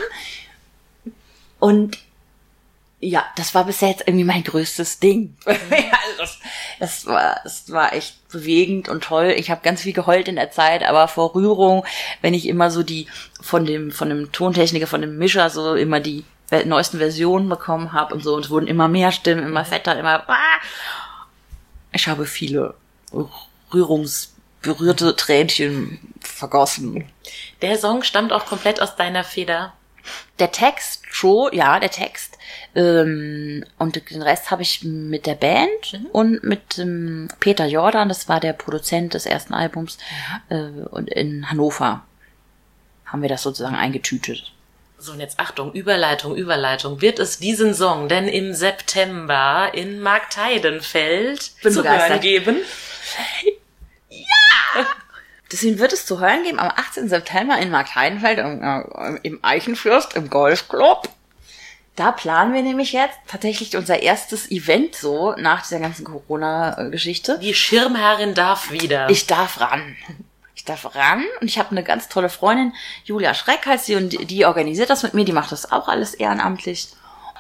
Und 1.61 1.99
ja, 3.01 3.25
das 3.37 3.55
war 3.55 3.65
bisher 3.65 3.91
jetzt 3.91 4.09
irgendwie 4.09 4.25
mein 4.25 4.43
größtes 4.43 4.99
Ding. 4.99 5.37
ja, 5.47 5.99
das, 6.19 6.39
das 6.81 7.07
war, 7.07 7.41
das 7.45 7.71
war 7.71 7.93
echt 7.93 8.29
bewegend 8.29 8.89
und 8.89 9.05
toll. 9.05 9.35
Ich 9.37 9.53
habe 9.53 9.61
ganz 9.63 9.83
viel 9.83 9.93
geheult 9.93 10.27
in 10.27 10.35
der 10.35 10.51
Zeit, 10.51 10.83
aber 10.83 11.07
vor 11.07 11.37
Rührung, 11.37 11.87
wenn 12.23 12.35
ich 12.35 12.49
immer 12.49 12.73
so 12.73 12.83
die 12.83 13.07
von 13.41 13.67
dem 13.67 13.93
von 13.93 14.09
dem 14.09 14.33
Tontechniker, 14.33 14.89
von 14.89 15.01
dem 15.01 15.17
Mischer 15.17 15.49
so 15.49 15.77
immer 15.77 16.01
die 16.01 16.25
neuesten 16.65 16.99
Versionen 16.99 17.49
bekommen 17.49 17.93
habe 17.93 18.15
und 18.15 18.25
so 18.25 18.35
und 18.35 18.47
es 18.47 18.51
wurden 18.51 18.67
immer 18.67 18.89
mehr 18.89 19.13
Stimmen, 19.13 19.45
immer 19.45 19.65
fetter, 19.65 19.97
immer. 19.97 20.29
Ah! 20.29 20.59
Ich 21.99 22.07
habe 22.07 22.27
viele 22.27 22.75
rührungsberührte 23.75 25.17
Tränchen 25.17 25.99
vergossen. 26.21 27.11
Der 27.61 27.77
Song 27.77 28.05
stammt 28.05 28.33
auch 28.33 28.47
komplett 28.47 28.81
aus 28.81 28.95
deiner 28.95 29.25
Feder. 29.25 29.73
Der 30.39 30.53
Text 30.53 31.03
schon, 31.11 31.53
ja, 31.53 31.81
der 31.81 31.91
Text. 31.91 32.39
Ähm, 32.77 33.65
und 33.79 34.11
den 34.11 34.23
Rest 34.23 34.53
habe 34.53 34.63
ich 34.63 34.85
mit 34.85 35.27
der 35.27 35.35
Band 35.35 36.01
und 36.13 36.45
mit 36.45 36.79
ähm, 36.79 37.27
Peter 37.41 37.67
Jordan, 37.67 38.09
das 38.09 38.29
war 38.29 38.39
der 38.39 38.53
Produzent 38.53 39.15
des 39.15 39.27
ersten 39.27 39.53
Albums, 39.53 39.99
äh, 40.51 40.69
und 40.91 41.11
in 41.11 41.51
Hannover 41.51 42.05
haben 43.07 43.23
wir 43.23 43.29
das 43.29 43.43
sozusagen 43.43 43.75
eingetütet. 43.75 44.53
So, 45.01 45.13
und 45.13 45.21
jetzt 45.21 45.39
Achtung, 45.39 45.73
Überleitung, 45.73 46.35
Überleitung. 46.35 47.01
Wird 47.01 47.21
es 47.21 47.39
diesen 47.39 47.73
Song 47.73 48.09
denn 48.09 48.27
im 48.27 48.53
September 48.53 49.71
in 49.73 50.01
Marktheidenfeld 50.01 51.53
Bin 51.63 51.73
zu 51.73 51.83
begeistert. 51.83 52.11
hören 52.11 52.21
geben? 52.21 52.57
Deswegen 55.53 55.79
wird 55.79 55.93
es 55.93 56.05
zu 56.05 56.21
hören 56.21 56.43
geben 56.43 56.59
am 56.59 56.71
18. 56.75 57.09
September 57.09 57.57
in 57.59 57.71
Marktheidenfeld 57.71 58.39
im, 58.39 58.63
äh, 58.63 59.19
im 59.23 59.39
Eichenfürst 59.43 60.15
im 60.15 60.29
Golfclub. 60.29 61.09
Da 61.95 62.13
planen 62.13 62.53
wir 62.53 62.63
nämlich 62.63 62.93
jetzt 62.93 63.19
tatsächlich 63.27 63.77
unser 63.77 64.03
erstes 64.03 64.51
Event 64.51 64.95
so 64.95 65.35
nach 65.37 65.63
dieser 65.63 65.81
ganzen 65.81 66.05
Corona-Geschichte. 66.05 67.39
Die 67.41 67.55
Schirmherrin 67.55 68.35
darf 68.35 68.71
wieder. 68.71 69.09
Ich 69.11 69.27
darf 69.27 69.61
ran. 69.61 69.97
Darf 70.69 70.95
ran 70.95 71.25
und 71.41 71.49
ich 71.49 71.59
habe 71.59 71.71
eine 71.71 71.83
ganz 71.83 72.09
tolle 72.09 72.29
Freundin, 72.29 72.75
Julia 73.05 73.35
Schreck 73.35 73.67
heißt 73.67 73.87
sie, 73.87 73.97
und 73.97 74.31
die, 74.31 74.45
organisiert 74.45 74.91
das 74.91 75.03
mit 75.03 75.15
mir, 75.15 75.25
die 75.25 75.33
macht 75.33 75.53
das 75.53 75.71
auch 75.73 75.89
alles 75.89 76.15
ehrenamtlich. 76.15 76.89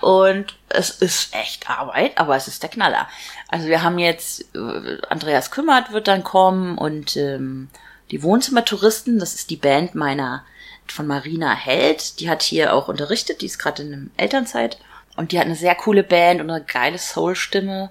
Und 0.01 0.57
es 0.69 0.91
ist 0.91 1.35
echt 1.35 1.69
Arbeit, 1.69 2.19
aber 2.19 2.37
es 2.37 2.47
ist 2.47 2.62
der 2.62 2.71
Knaller. 2.71 3.09
Also 3.49 3.67
wir 3.67 3.83
haben 3.83 3.99
jetzt, 3.99 4.43
äh, 4.55 4.99
Andreas 5.09 5.51
Kümmert 5.51 5.93
wird 5.93 6.07
dann 6.07 6.23
kommen 6.23 6.79
und 6.79 7.17
ähm, 7.17 7.69
die 8.12 8.23
Wohnzimmertouristen, 8.23 9.19
das 9.19 9.35
ist 9.35 9.51
die 9.51 9.57
Band 9.57 9.95
meiner, 9.95 10.45
von 10.93 11.07
Marina 11.07 11.55
Held, 11.55 12.21
die 12.21 12.31
hat 12.31 12.43
hier 12.43 12.75
auch 12.75 12.88
unterrichtet, 12.88 13.41
die 13.41 13.47
ist 13.47 13.59
gerade 13.59 13.83
in 13.83 13.93
einem 13.93 14.11
Elternzeit. 14.17 14.79
Und 15.17 15.33
die 15.33 15.38
hat 15.38 15.47
eine 15.47 15.57
sehr 15.57 15.75
coole 15.75 16.05
Band 16.05 16.41
und 16.41 16.51
eine 16.51 16.64
geile 16.64 16.99
Soul-Stimme. 16.99 17.91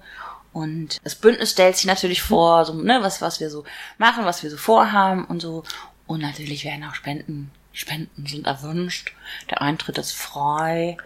Und 0.58 0.98
das 1.04 1.13
Bündnis 1.13 1.52
stellt 1.52 1.76
sich 1.76 1.86
natürlich 1.86 2.24
vor, 2.24 2.65
so, 2.65 2.74
ne, 2.74 2.98
was, 3.04 3.22
was 3.22 3.39
wir 3.39 3.52
so 3.52 3.63
machen, 4.00 4.26
was 4.26 4.41
wir 4.41 4.50
so 4.50 4.58
vorhaben 4.58 5.24
und 5.24 5.39
so. 5.39 5.63
Und 6.08 6.20
natürlich 6.20 6.65
werden 6.65 6.84
auch 6.84 6.96
Spenden, 6.96 7.52
Spenden 7.74 8.26
sind 8.26 8.48
erwünscht. 8.48 9.13
Der 9.52 9.62
Eintritt 9.62 10.00
ist 10.00 10.13
frei. 10.13 10.98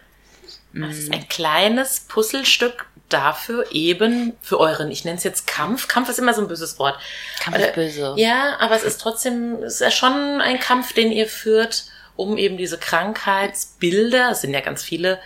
Das 0.72 0.96
ist 0.96 1.12
ein 1.12 1.28
kleines 1.28 2.00
Puzzlestück 2.00 2.86
dafür 3.10 3.66
eben 3.72 4.32
für 4.40 4.58
euren, 4.58 4.90
ich 4.90 5.04
nenne 5.04 5.18
es 5.18 5.24
jetzt 5.24 5.46
Kampf. 5.46 5.86
Kampf 5.86 6.08
ist 6.08 6.18
immer 6.18 6.32
so 6.32 6.40
ein 6.40 6.48
böses 6.48 6.78
Wort. 6.78 6.98
Kampf 7.40 7.58
ist 7.58 7.74
böse. 7.74 8.14
Ja, 8.16 8.56
aber 8.58 8.74
es 8.74 8.84
ist 8.84 9.02
trotzdem, 9.02 9.56
es 9.62 9.74
ist 9.74 9.80
ja 9.80 9.90
schon 9.90 10.40
ein 10.40 10.60
Kampf, 10.60 10.94
den 10.94 11.12
ihr 11.12 11.28
führt, 11.28 11.84
um 12.16 12.38
eben 12.38 12.56
diese 12.56 12.78
Krankheitsbilder, 12.78 14.30
es 14.30 14.40
sind 14.40 14.54
ja 14.54 14.60
ganz 14.60 14.82
viele, 14.82 15.20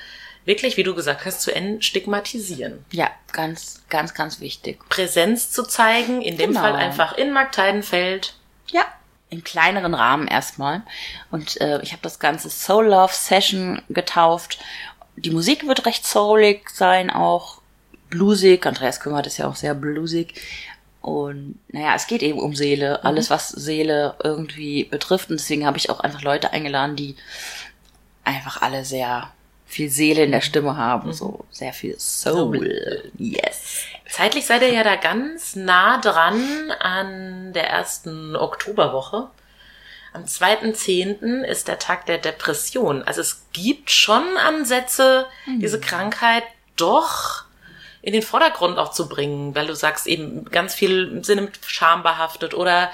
wirklich, 0.46 0.76
wie 0.78 0.82
du 0.82 0.94
gesagt 0.94 1.26
hast, 1.26 1.42
zu 1.42 1.54
entstigmatisieren. 1.54 2.84
Ja, 2.92 3.10
ganz, 3.32 3.82
ganz, 3.90 4.14
ganz 4.14 4.40
wichtig. 4.40 4.78
Präsenz 4.88 5.50
zu 5.50 5.64
zeigen, 5.64 6.22
in 6.22 6.38
dem 6.38 6.50
Genau. 6.50 6.60
Fall 6.62 6.74
einfach 6.76 7.18
in 7.18 7.32
Marktheidenfeld. 7.32 8.34
Ja. 8.70 8.84
Im 9.28 9.44
kleineren 9.44 9.92
Rahmen 9.92 10.28
erstmal. 10.28 10.82
Und 11.30 11.60
äh, 11.60 11.82
ich 11.82 11.92
habe 11.92 12.02
das 12.02 12.18
Ganze 12.18 12.48
Soul 12.48 12.86
Love 12.86 13.12
Session 13.12 13.82
getauft. 13.90 14.58
Die 15.16 15.30
Musik 15.30 15.66
wird 15.66 15.84
recht 15.84 16.06
soulig 16.06 16.70
sein, 16.70 17.10
auch 17.10 17.60
bluesig. 18.08 18.64
Andreas 18.66 19.00
Kümmert 19.00 19.26
ist 19.26 19.38
ja 19.38 19.48
auch 19.48 19.56
sehr 19.56 19.74
bluesig. 19.74 20.40
Und 21.02 21.58
naja, 21.68 21.94
es 21.94 22.06
geht 22.06 22.22
eben 22.22 22.38
um 22.38 22.54
Seele, 22.56 23.04
alles 23.04 23.30
was 23.30 23.48
Seele 23.48 24.14
irgendwie 24.22 24.84
betrifft. 24.84 25.30
Und 25.30 25.38
deswegen 25.40 25.66
habe 25.66 25.78
ich 25.78 25.90
auch 25.90 26.00
einfach 26.00 26.22
Leute 26.22 26.52
eingeladen, 26.52 26.96
die 26.96 27.16
einfach 28.24 28.62
alle 28.62 28.84
sehr 28.84 29.30
viel 29.66 29.90
Seele 29.90 30.24
in 30.24 30.32
der 30.32 30.40
Stimme 30.40 30.76
haben. 30.76 31.12
So 31.12 31.44
sehr 31.50 31.72
viel 31.72 31.98
Soul. 31.98 33.10
Yes. 33.18 33.84
Zeitlich 34.08 34.46
seid 34.46 34.62
ihr 34.62 34.72
ja 34.72 34.84
da 34.84 34.96
ganz 34.96 35.56
nah 35.56 35.98
dran 35.98 36.70
an 36.78 37.52
der 37.52 37.68
ersten 37.68 38.36
Oktoberwoche. 38.36 39.28
Am 40.12 40.24
2.10. 40.24 41.42
ist 41.42 41.68
der 41.68 41.78
Tag 41.78 42.06
der 42.06 42.16
Depression. 42.16 43.02
Also 43.02 43.20
es 43.20 43.44
gibt 43.52 43.90
schon 43.90 44.38
Ansätze, 44.38 45.26
diese 45.60 45.78
Krankheit 45.78 46.44
doch 46.76 47.44
in 48.00 48.12
den 48.12 48.22
Vordergrund 48.22 48.78
auch 48.78 48.92
zu 48.92 49.08
bringen, 49.08 49.54
weil 49.54 49.66
du 49.66 49.74
sagst 49.74 50.06
eben 50.06 50.44
ganz 50.46 50.74
viel 50.74 51.08
im 51.08 51.24
Sinne 51.24 51.42
mit 51.42 51.58
Scham 51.66 52.02
behaftet 52.02 52.54
oder 52.54 52.90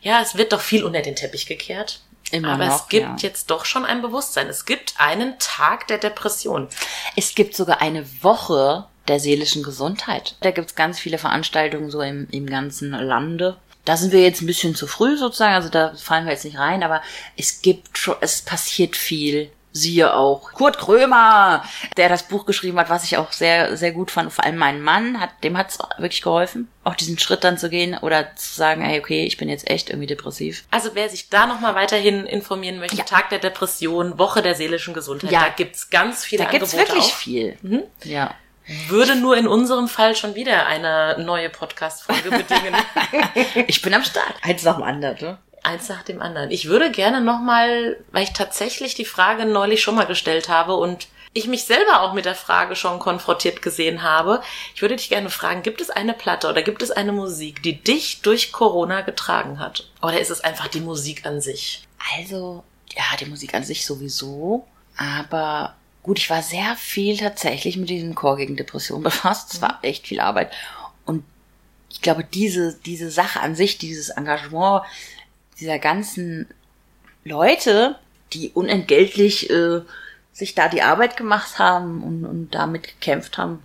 ja, 0.00 0.22
es 0.22 0.36
wird 0.36 0.52
doch 0.52 0.60
viel 0.60 0.84
unter 0.84 1.02
den 1.02 1.16
Teppich 1.16 1.46
gekehrt. 1.46 2.00
Immer 2.34 2.54
Aber 2.54 2.66
noch, 2.66 2.82
es 2.82 2.88
gibt 2.88 3.22
ja. 3.22 3.28
jetzt 3.28 3.50
doch 3.50 3.64
schon 3.64 3.84
ein 3.84 4.02
Bewusstsein. 4.02 4.48
Es 4.48 4.64
gibt 4.64 4.94
einen 4.98 5.38
Tag 5.38 5.86
der 5.86 5.98
Depression. 5.98 6.68
Es 7.14 7.36
gibt 7.36 7.54
sogar 7.54 7.80
eine 7.80 8.04
Woche 8.22 8.86
der 9.06 9.20
seelischen 9.20 9.62
Gesundheit. 9.62 10.34
Da 10.40 10.50
gibt's 10.50 10.74
ganz 10.74 10.98
viele 10.98 11.18
Veranstaltungen 11.18 11.90
so 11.90 12.00
im, 12.00 12.26
im 12.32 12.46
ganzen 12.46 12.90
Lande. 12.90 13.56
Da 13.84 13.96
sind 13.96 14.12
wir 14.12 14.20
jetzt 14.20 14.42
ein 14.42 14.46
bisschen 14.46 14.74
zu 14.74 14.88
früh 14.88 15.16
sozusagen, 15.16 15.54
also 15.54 15.68
da 15.68 15.94
fallen 15.94 16.24
wir 16.24 16.32
jetzt 16.32 16.44
nicht 16.44 16.58
rein, 16.58 16.82
aber 16.82 17.02
es 17.36 17.62
gibt 17.62 17.98
schon, 17.98 18.16
es 18.20 18.42
passiert 18.42 18.96
viel. 18.96 19.50
Siehe 19.76 20.14
auch 20.14 20.52
Kurt 20.52 20.78
Krömer, 20.78 21.64
der 21.96 22.08
das 22.08 22.22
Buch 22.22 22.46
geschrieben 22.46 22.78
hat, 22.78 22.90
was 22.90 23.02
ich 23.02 23.16
auch 23.16 23.32
sehr, 23.32 23.76
sehr 23.76 23.90
gut 23.90 24.12
fand. 24.12 24.32
Vor 24.32 24.44
allem 24.44 24.56
mein 24.56 24.80
Mann, 24.80 25.20
hat, 25.20 25.30
dem 25.42 25.58
hat's 25.58 25.78
wirklich 25.98 26.22
geholfen, 26.22 26.68
auch 26.84 26.94
diesen 26.94 27.18
Schritt 27.18 27.42
dann 27.42 27.58
zu 27.58 27.68
gehen 27.68 27.98
oder 27.98 28.36
zu 28.36 28.54
sagen, 28.54 28.82
hey, 28.82 29.00
okay, 29.00 29.26
ich 29.26 29.36
bin 29.36 29.48
jetzt 29.48 29.68
echt 29.68 29.90
irgendwie 29.90 30.06
depressiv. 30.06 30.64
Also 30.70 30.90
wer 30.94 31.08
sich 31.08 31.28
da 31.28 31.46
nochmal 31.46 31.74
weiterhin 31.74 32.24
informieren 32.24 32.78
möchte, 32.78 33.04
Tag 33.04 33.30
der 33.30 33.40
Depression, 33.40 34.16
Woche 34.16 34.42
der 34.42 34.54
seelischen 34.54 34.94
Gesundheit, 34.94 35.32
Ja. 35.32 35.40
da 35.40 35.48
gibt's 35.48 35.90
ganz 35.90 36.24
viele 36.24 36.44
Da 36.44 36.50
gibt's 36.50 36.72
Angebote 36.72 36.94
wirklich 36.96 37.12
auch. 37.12 37.16
viel. 37.16 37.58
Ja. 38.04 38.34
Würde 38.88 39.16
nur 39.16 39.36
in 39.36 39.46
unserem 39.48 39.88
Fall 39.88 40.14
schon 40.14 40.36
wieder 40.36 40.66
eine 40.66 41.16
neue 41.18 41.50
Podcast-Folge 41.50 42.30
bedingen. 42.30 42.74
Ich 43.66 43.82
bin 43.82 43.92
am 43.92 44.04
Start. 44.04 44.34
Eins 44.42 44.62
nach 44.62 44.76
dem 44.76 44.84
anderen, 44.84 45.16
ne? 45.20 45.38
Eins 45.64 45.88
nach 45.88 46.02
dem 46.02 46.22
anderen. 46.22 46.50
Ich 46.50 46.66
würde 46.66 46.90
gerne 46.90 47.20
nochmal, 47.20 47.96
weil 48.12 48.22
ich 48.22 48.32
tatsächlich 48.32 48.94
die 48.94 49.04
Frage 49.04 49.46
neulich 49.46 49.82
schon 49.82 49.96
mal 49.96 50.06
gestellt 50.06 50.48
habe 50.48 50.76
und 50.76 51.08
ich 51.32 51.48
mich 51.48 51.64
selber 51.64 52.02
auch 52.02 52.14
mit 52.14 52.26
der 52.26 52.36
Frage 52.36 52.76
schon 52.76 53.00
konfrontiert 53.00 53.60
gesehen 53.60 54.02
habe. 54.02 54.40
Ich 54.74 54.82
würde 54.82 54.94
dich 54.94 55.08
gerne 55.08 55.30
fragen, 55.30 55.62
gibt 55.62 55.80
es 55.80 55.90
eine 55.90 56.14
Platte 56.14 56.48
oder 56.48 56.62
gibt 56.62 56.80
es 56.80 56.92
eine 56.92 57.12
Musik, 57.12 57.62
die 57.62 57.82
dich 57.82 58.22
durch 58.22 58.52
Corona 58.52 59.00
getragen 59.00 59.58
hat? 59.58 59.90
Oder 60.00 60.20
ist 60.20 60.30
es 60.30 60.42
einfach 60.42 60.68
die 60.68 60.80
Musik 60.80 61.26
an 61.26 61.40
sich? 61.40 61.86
Also, 62.16 62.62
ja, 62.94 63.16
die 63.18 63.26
Musik 63.26 63.52
an 63.54 63.64
sich 63.64 63.84
sowieso. 63.84 64.66
Aber 64.96 65.74
gut, 66.04 66.18
ich 66.18 66.30
war 66.30 66.42
sehr 66.42 66.76
viel 66.76 67.16
tatsächlich 67.16 67.76
mit 67.76 67.90
diesem 67.90 68.14
Chor 68.14 68.36
gegen 68.36 68.56
Depression 68.56 69.02
befasst. 69.02 69.54
Es 69.54 69.62
war 69.62 69.80
echt 69.82 70.06
viel 70.06 70.20
Arbeit. 70.20 70.52
Und 71.04 71.24
ich 71.90 72.00
glaube, 72.00 72.22
diese, 72.22 72.74
diese 72.86 73.10
Sache 73.10 73.40
an 73.40 73.56
sich, 73.56 73.78
dieses 73.78 74.10
Engagement 74.10 74.84
dieser 75.60 75.78
ganzen 75.78 76.48
Leute, 77.24 77.96
die 78.32 78.50
unentgeltlich 78.50 79.50
äh, 79.50 79.80
sich 80.32 80.54
da 80.54 80.68
die 80.68 80.82
Arbeit 80.82 81.16
gemacht 81.16 81.58
haben 81.58 82.02
und, 82.02 82.24
und 82.24 82.54
damit 82.54 82.84
gekämpft 82.84 83.38
haben, 83.38 83.62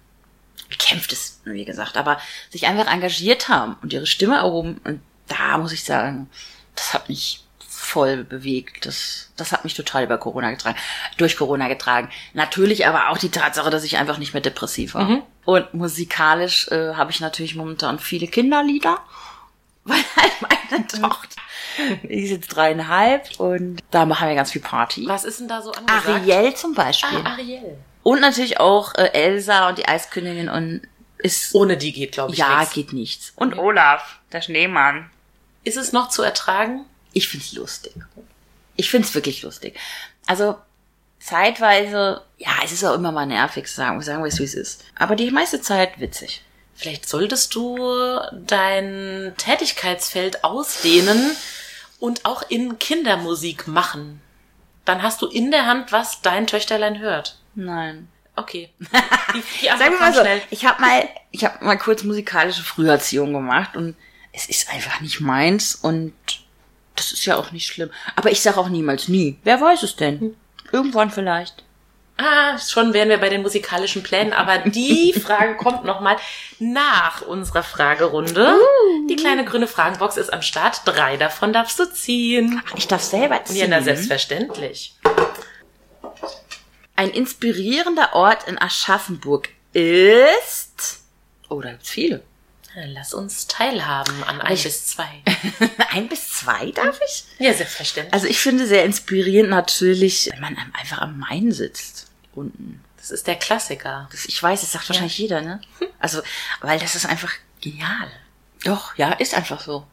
gekämpft 0.69 1.11
ist, 1.11 1.41
wie 1.45 1.65
gesagt, 1.65 1.97
aber 1.97 2.19
sich 2.49 2.67
einfach 2.67 2.91
engagiert 2.91 3.49
haben 3.49 3.75
und 3.81 3.91
ihre 3.91 4.05
Stimme 4.05 4.37
erhoben. 4.37 4.79
Und 4.83 5.01
da 5.27 5.57
muss 5.57 5.71
ich 5.71 5.83
sagen, 5.83 6.29
das 6.75 6.93
hat 6.93 7.09
mich 7.09 7.43
voll 7.89 8.23
bewegt. 8.23 8.85
Das, 8.85 9.31
das 9.35 9.51
hat 9.51 9.63
mich 9.63 9.73
total 9.73 10.03
über 10.03 10.17
Corona 10.17 10.51
getragen, 10.51 10.77
durch 11.17 11.37
Corona 11.37 11.67
getragen. 11.67 12.09
Natürlich 12.33 12.85
aber 12.85 13.09
auch 13.09 13.17
die 13.17 13.31
Tatsache, 13.31 13.71
dass 13.71 13.83
ich 13.83 13.97
einfach 13.97 14.17
nicht 14.17 14.33
mehr 14.33 14.41
depressiv 14.41 14.93
war. 14.93 15.05
Mhm. 15.05 15.23
Und 15.45 15.73
musikalisch 15.73 16.67
äh, 16.67 16.93
habe 16.93 17.11
ich 17.11 17.19
natürlich 17.19 17.55
momentan 17.55 17.97
viele 17.97 18.27
Kinderlieder, 18.27 18.99
weil 19.83 20.03
halt 20.15 20.33
meine 20.41 20.87
Tochter, 20.87 21.41
die 22.03 22.23
ist 22.23 22.31
jetzt 22.31 22.47
dreieinhalb 22.49 23.39
und 23.39 23.81
da 23.91 24.05
machen 24.05 24.27
wir 24.27 24.35
ganz 24.35 24.51
viel 24.51 24.61
Party. 24.61 25.05
Was 25.07 25.23
ist 25.23 25.39
denn 25.39 25.47
da 25.47 25.61
so 25.61 25.71
angesagt? 25.71 26.07
Ariel 26.07 26.53
zum 26.55 26.73
Beispiel. 26.73 27.19
Ah, 27.23 27.31
Ariel. 27.33 27.77
Und 28.03 28.21
natürlich 28.21 28.59
auch 28.59 28.95
äh, 28.95 29.11
Elsa 29.13 29.69
und 29.69 29.77
die 29.77 29.87
Eiskönigin 29.87 30.49
und 30.49 30.81
ist 31.17 31.53
Ohne 31.53 31.75
die 31.77 31.91
geht, 31.91 32.13
glaube 32.13 32.31
ich, 32.31 32.39
ja 32.39 32.59
nichts. 32.59 32.73
geht 32.73 32.93
nichts. 32.93 33.33
Und 33.35 33.57
Olaf, 33.57 34.19
der 34.31 34.41
Schneemann. 34.41 35.09
Ist 35.65 35.77
es 35.77 35.91
noch 35.91 36.09
zu 36.09 36.23
ertragen? 36.23 36.85
Ich 37.11 37.27
find's 37.27 37.51
lustig. 37.53 37.93
Ich 38.77 38.89
find's 38.89 39.13
wirklich 39.13 39.41
lustig. 39.41 39.77
Also 40.25 40.55
zeitweise, 41.19 42.21
ja, 42.37 42.51
es 42.63 42.71
ist 42.71 42.83
auch 42.85 42.95
immer 42.95 43.11
mal 43.11 43.25
nervig, 43.25 43.67
sagen, 43.67 44.01
sagen 44.01 44.23
wir 44.23 44.27
es 44.29 44.39
wie 44.39 44.43
es 44.43 44.53
ist. 44.53 44.85
Aber 44.95 45.15
die 45.15 45.29
meiste 45.31 45.61
Zeit 45.61 45.99
witzig. 45.99 46.41
Vielleicht 46.79 47.09
solltest 47.09 47.55
du 47.55 47.77
dein 48.31 49.33
Tätigkeitsfeld 49.35 50.45
ausdehnen 50.45 51.35
und 51.99 52.23
auch 52.23 52.41
in 52.47 52.79
Kindermusik 52.79 53.67
machen. 53.67 54.21
Dann 54.85 55.03
hast 55.03 55.21
du 55.21 55.27
in 55.27 55.51
der 55.51 55.65
Hand, 55.65 55.91
was 55.91 56.21
dein 56.21 56.47
Töchterlein 56.47 56.99
hört. 56.99 57.37
Nein. 57.53 58.07
Okay. 58.37 58.69
Die, 58.79 59.43
die 59.61 59.65
Sagen 59.65 59.91
wir 59.91 59.99
mal 59.99 60.13
so, 60.13 60.21
schnell. 60.21 60.41
ich 60.49 60.65
habe 60.65 60.79
mal, 60.79 61.09
ich 61.31 61.43
habe 61.43 61.63
mal 61.65 61.77
kurz 61.77 62.03
musikalische 62.03 62.63
Früherziehung 62.63 63.33
gemacht 63.33 63.75
und 63.75 63.97
es 64.31 64.47
ist 64.47 64.71
einfach 64.71 65.01
nicht 65.01 65.19
meins 65.19 65.75
und 65.75 66.13
das 66.95 67.11
ist 67.11 67.25
ja 67.25 67.35
auch 67.35 67.51
nicht 67.51 67.67
schlimm. 67.67 67.91
Aber 68.15 68.31
ich 68.31 68.39
sage 68.39 68.57
auch 68.57 68.69
niemals 68.69 69.09
nie. 69.09 69.37
Wer 69.43 69.59
weiß 69.59 69.83
es 69.83 69.97
denn? 69.97 70.37
Irgendwann 70.71 71.11
vielleicht. 71.11 71.65
Ah, 72.21 72.57
schon 72.59 72.93
wären 72.93 73.07
wir 73.07 73.17
bei 73.17 73.29
den 73.29 73.41
musikalischen 73.41 74.03
Plänen, 74.03 74.33
aber 74.33 74.57
die 74.57 75.13
Frage 75.25 75.55
kommt 75.55 75.85
nochmal 75.85 76.17
nach 76.59 77.21
unserer 77.21 77.63
Fragerunde. 77.63 78.59
Die 79.09 79.15
kleine 79.15 79.45
grüne 79.45 79.67
Fragenbox 79.67 80.17
ist 80.17 80.33
am 80.33 80.41
Start. 80.41 80.81
Drei 80.83 81.15
davon 81.15 81.53
darfst 81.53 81.79
du 81.79 81.85
ziehen. 81.89 82.61
Ich 82.75 82.87
darf 82.87 83.03
selber 83.03 83.45
ziehen. 83.45 83.55
Ja, 83.55 83.67
na, 83.69 83.81
selbstverständlich. 83.81 84.95
Ein 86.97 87.11
inspirierender 87.11 88.13
Ort 88.13 88.49
in 88.49 88.61
Aschaffenburg 88.61 89.47
ist. 89.71 90.99
Oh, 91.47 91.61
da 91.61 91.71
gibt's 91.71 91.89
viele. 91.89 92.21
Lass 92.75 93.13
uns 93.13 93.47
teilhaben 93.47 94.23
an 94.25 94.41
ein 94.41 94.57
bis 94.57 94.87
zwei. 94.87 95.23
Ein 95.91 96.07
bis 96.07 96.31
zwei 96.33 96.71
darf 96.71 96.99
ich? 97.05 97.23
Ja, 97.39 97.53
selbstverständlich. 97.53 98.13
Also 98.13 98.27
ich 98.27 98.39
finde 98.39 98.67
sehr 98.67 98.85
inspirierend 98.85 99.49
natürlich, 99.49 100.29
wenn 100.31 100.41
man 100.41 100.55
einfach 100.73 100.99
am 100.99 101.17
Main 101.17 101.51
sitzt. 101.51 102.08
Unten. 102.35 102.83
Das 102.97 103.11
ist 103.11 103.27
der 103.27 103.35
Klassiker. 103.35 104.07
Das, 104.11 104.25
ich 104.25 104.41
weiß, 104.41 104.61
das 104.61 104.71
sagt 104.71 104.87
wahrscheinlich 104.89 105.17
jeder, 105.17 105.41
ne? 105.41 105.61
Also, 105.99 106.21
weil 106.61 106.79
das 106.79 106.95
ist 106.95 107.05
einfach 107.05 107.31
genial. 107.61 108.07
Doch, 108.63 108.95
ja, 108.97 109.11
ist 109.13 109.33
einfach 109.35 109.61
so. 109.61 109.85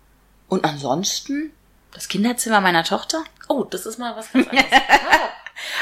Und 0.49 0.65
ansonsten 0.65 1.53
das 1.93 2.09
Kinderzimmer 2.09 2.61
meiner 2.61 2.85
Tochter. 2.85 3.25
Oh, 3.49 3.65
das 3.65 3.87
ist 3.87 3.99
mal 3.99 4.15
was 4.17 4.33
ganz 4.33 4.49
anderes. 4.49 4.67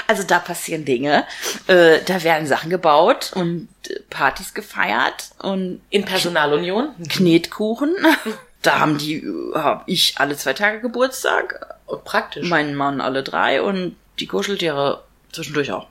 Also 0.07 0.23
da 0.23 0.39
passieren 0.39 0.85
Dinge. 0.85 1.27
Äh, 1.67 1.99
da 2.07 2.23
werden 2.23 2.47
Sachen 2.47 2.71
gebaut 2.71 3.33
und 3.35 3.69
äh, 3.89 3.99
Partys 4.09 4.55
gefeiert 4.55 5.31
und 5.41 5.81
In 5.91 6.05
Personalunion? 6.05 6.95
Knetkuchen. 7.09 7.95
Da 8.63 8.79
haben 8.79 8.97
die, 8.97 9.17
äh, 9.17 9.55
hab 9.55 9.83
ich 9.87 10.15
alle 10.19 10.37
zwei 10.39 10.53
Tage 10.55 10.81
Geburtstag, 10.81 11.77
Oh, 11.87 11.97
praktisch. 11.97 12.49
mein 12.49 12.75
Mann 12.77 13.01
alle 13.03 13.23
drei 13.23 13.61
und 13.61 13.97
die 14.21 14.27
Kuscheltiere 14.27 15.05
zwischendurch 15.33 15.71
auch. 15.73 15.87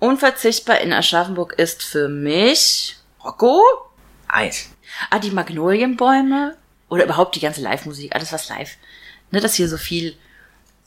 Unverzichtbar 0.00 0.80
in 0.80 0.92
Aschaffenburg 0.92 1.54
ist 1.58 1.82
für 1.82 2.08
mich 2.08 2.96
Rocco 3.24 3.62
Eis. 4.28 4.70
Ah, 5.10 5.18
die 5.18 5.30
Magnolienbäume 5.30 6.56
oder 6.88 7.04
überhaupt 7.04 7.34
die 7.34 7.40
ganze 7.40 7.60
Live-Musik, 7.60 8.14
alles 8.14 8.32
was 8.32 8.48
live. 8.48 8.76
Ne, 9.30 9.40
dass 9.40 9.54
hier 9.54 9.68
so 9.68 9.76
viel 9.76 10.16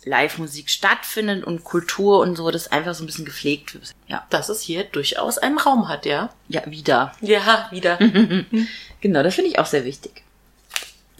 Live-Musik 0.05 0.69
stattfindet 0.69 1.43
und 1.43 1.63
Kultur 1.63 2.19
und 2.21 2.35
so, 2.35 2.49
das 2.49 2.71
einfach 2.71 2.95
so 2.95 3.03
ein 3.03 3.05
bisschen 3.05 3.25
gepflegt 3.25 3.73
wird. 3.73 3.91
Ja, 4.07 4.25
Dass 4.29 4.49
es 4.49 4.61
hier 4.61 4.83
durchaus 4.83 5.37
einen 5.37 5.59
Raum 5.59 5.89
hat, 5.89 6.05
ja? 6.05 6.29
ja, 6.47 6.63
wieder. 6.65 7.11
Ja, 7.21 7.67
wieder. 7.71 7.99
Genau, 9.01 9.23
das 9.23 9.33
finde 9.33 9.49
ich 9.49 9.57
auch 9.57 9.65
sehr 9.65 9.83
wichtig. 9.83 10.20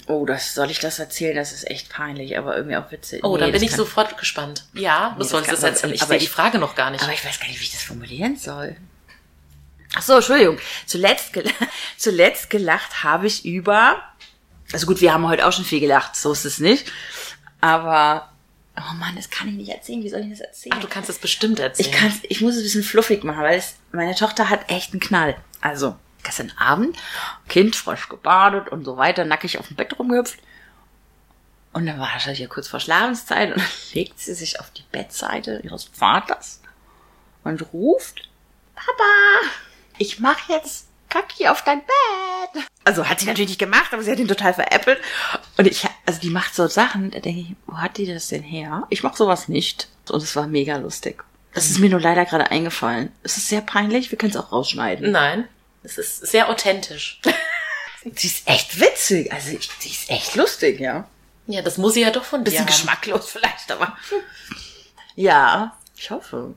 Oh, 0.08 0.26
das 0.26 0.54
soll 0.54 0.70
ich 0.72 0.80
das 0.80 1.00
erzählen? 1.00 1.36
Das 1.36 1.52
ist 1.52 1.70
echt 1.70 1.90
peinlich, 1.90 2.38
aber 2.38 2.56
irgendwie 2.58 2.76
auch 2.78 2.92
witzig. 2.92 3.24
Oh, 3.24 3.34
Nee, 3.36 3.42
dann 3.42 3.52
bin 3.52 3.62
das 3.62 3.70
ich 3.72 3.76
sofort 3.76 4.18
gespannt. 4.18 4.66
Ja, 4.74 5.12
du 5.12 5.20
das 5.20 5.30
sollst 5.30 5.52
man- 5.52 5.64
erzählen. 5.64 5.94
Ich 5.94 6.02
aber 6.02 6.10
sehe 6.10 6.20
die 6.20 6.26
ich- 6.26 6.32
Frage 6.32 6.58
noch 6.60 6.76
gar 6.76 6.90
nicht. 6.92 7.04
Aber 7.04 7.14
ich 7.14 7.24
weiß 7.24 7.40
gar 7.40 7.48
nicht, 7.48 7.60
wie 7.60 7.64
ich 7.66 7.72
das 7.72 7.84
formulieren 7.84 8.36
soll. 8.38 8.76
Ach 9.96 10.02
so, 10.02 10.16
Entschuldigung. 10.16 10.58
Zuletzt, 10.86 11.34
gel 11.34 11.44
zuletzt 11.98 12.50
gelacht 12.50 13.04
habe 13.04 13.28
ich 13.28 13.46
über. 13.46 14.02
Also 14.74 14.88
gut, 14.88 15.02
wir 15.02 15.14
haben 15.14 15.28
heute 15.28 15.46
auch 15.46 15.52
schon 15.52 15.66
viel 15.66 15.82
gelacht, 15.82 16.16
so 16.16 16.32
ist 16.32 16.46
es 16.46 16.60
nicht. 16.60 16.90
Aber 17.60 18.30
oh 18.78 18.94
Mann, 18.96 19.16
das 19.16 19.30
kann 19.30 19.50
ich 19.50 19.56
nicht 19.56 19.70
erzählen. 19.70 20.02
Wie 20.04 20.10
soll 20.10 20.22
ich 20.22 20.30
das 20.30 20.40
erzählen? 20.40 20.76
Ach, 20.78 20.82
du 20.82 20.88
kannst 20.88 21.10
es 21.10 21.20
bestimmt 21.20 21.60
erzählen. 21.60 21.90
ich 21.90 21.96
kann, 21.96 22.14
ich 22.24 22.42
muss 22.42 22.54
es 22.56 22.62
ein 22.62 22.64
bisschen 22.64 22.84
fluffig 22.84 23.24
machen, 23.24 23.42
weil 23.42 23.58
es, 23.60 23.76
meine 23.92 24.16
Tochter 24.16 24.50
hat 24.50 24.70
echt 24.72 24.94
einen 24.94 25.02
Knall. 25.02 25.36
Also 25.60 25.96
gestern 26.24 26.52
Abend, 26.58 26.98
Kind 27.48 27.76
frisch 27.76 28.10
gebadet 28.10 28.70
und 28.70 28.86
so 28.86 28.98
weiter, 28.98 29.26
nackig 29.26 29.58
auf 29.58 29.68
dem 29.68 29.76
Bett 29.76 29.98
rumgehüpft. 29.98 30.40
Und 31.74 31.86
dann 31.86 32.00
war 32.00 32.10
das 32.14 32.38
ja 32.38 32.48
kurz 32.48 32.68
vor 32.68 32.80
Schlafenszeit 32.80 33.52
und 33.52 33.58
dann 33.62 33.68
legt 33.94 34.20
sie 34.20 34.34
sich 34.34 34.60
auf 34.60 34.72
die 34.72 34.84
Bettseite 34.92 35.62
ihres 35.64 35.86
Vaters 35.86 36.62
und 37.44 37.74
ruft, 37.74 38.30
Papa, 38.76 39.50
ich 39.98 40.20
mach 40.20 40.50
jetzt 40.50 40.88
Kacki 41.10 41.48
auf 41.48 41.64
dein 41.64 41.82
Bett. 41.82 42.66
Also 42.84 43.08
hat 43.08 43.20
sie 43.20 43.28
natürlich 43.28 43.50
nicht 43.50 43.60
gemacht, 43.60 43.94
aber 43.94 44.02
sie 44.02 44.12
hat 44.12 44.20
ihn 44.20 44.28
total 44.28 44.54
veräppelt. 44.54 45.00
Und 45.58 45.68
ich, 45.68 45.86
also 46.06 46.20
die 46.20 46.30
macht 46.30 46.56
so 46.56 46.68
Sachen, 46.68 47.12
da 47.12 47.20
denke 47.20 47.42
ich, 47.42 47.56
wo 47.68 47.78
hat 47.78 47.98
die 47.98 48.08
das 48.08 48.30
denn 48.30 48.44
her? 48.44 48.88
Ich 48.90 49.04
mach 49.04 49.16
sowas 49.16 49.48
nicht. 49.48 49.90
Und 50.10 50.24
es 50.24 50.36
war 50.36 50.48
mega 50.48 50.78
lustig. 50.78 51.24
Das 51.54 51.70
ist 51.70 51.80
mir 51.80 51.90
nur 51.90 52.00
leider 52.00 52.26
gerade 52.26 52.50
eingefallen. 52.50 53.12
Es 53.24 53.38
ist 53.38 53.50
sehr 53.50 53.62
peinlich, 53.62 54.10
wir 54.10 54.18
können 54.18 54.32
es 54.32 54.38
auch 54.38 54.52
rausschneiden. 54.52 55.12
Nein, 55.12 55.48
es 55.84 55.98
ist 55.98 56.28
sehr 56.28 56.50
authentisch. 56.50 57.20
Die 58.04 58.26
ist 58.28 58.48
echt 58.48 58.80
witzig. 58.80 59.32
Also 59.32 59.52
die 59.52 59.90
ist 59.90 60.10
echt 60.10 60.36
lustig, 60.36 60.80
ja. 60.80 61.08
Ja, 61.46 61.62
das 61.62 61.78
muss 61.78 61.94
sie 61.94 62.02
ja 62.02 62.10
doch 62.10 62.24
von 62.24 62.40
dir 62.40 62.46
Bisschen 62.46 62.62
haben. 62.62 62.68
geschmacklos 62.68 63.30
vielleicht, 63.30 63.72
aber. 63.72 63.96
Ja, 65.16 65.78
ich 65.96 66.10
hoffe. 66.10 66.54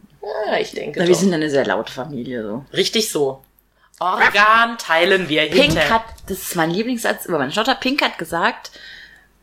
Ja, 0.46 0.56
ich 0.58 0.70
denke 0.70 1.00
Na, 1.00 1.06
wir 1.08 1.14
sind 1.14 1.34
eine 1.34 1.50
sehr 1.50 1.66
laute 1.66 1.92
Familie, 1.92 2.42
so. 2.42 2.64
Richtig 2.72 3.10
so. 3.10 3.42
Organ 3.98 4.78
teilen 4.78 5.28
wir 5.28 5.42
Pink 5.50 5.72
hinter. 5.72 5.90
hat, 5.90 6.04
das 6.28 6.38
ist 6.38 6.56
mein 6.56 6.70
Lieblingssatz 6.70 7.26
über 7.26 7.38
meine 7.38 7.52
Tochter, 7.52 7.74
Pink 7.74 8.00
hat 8.02 8.16
gesagt, 8.16 8.70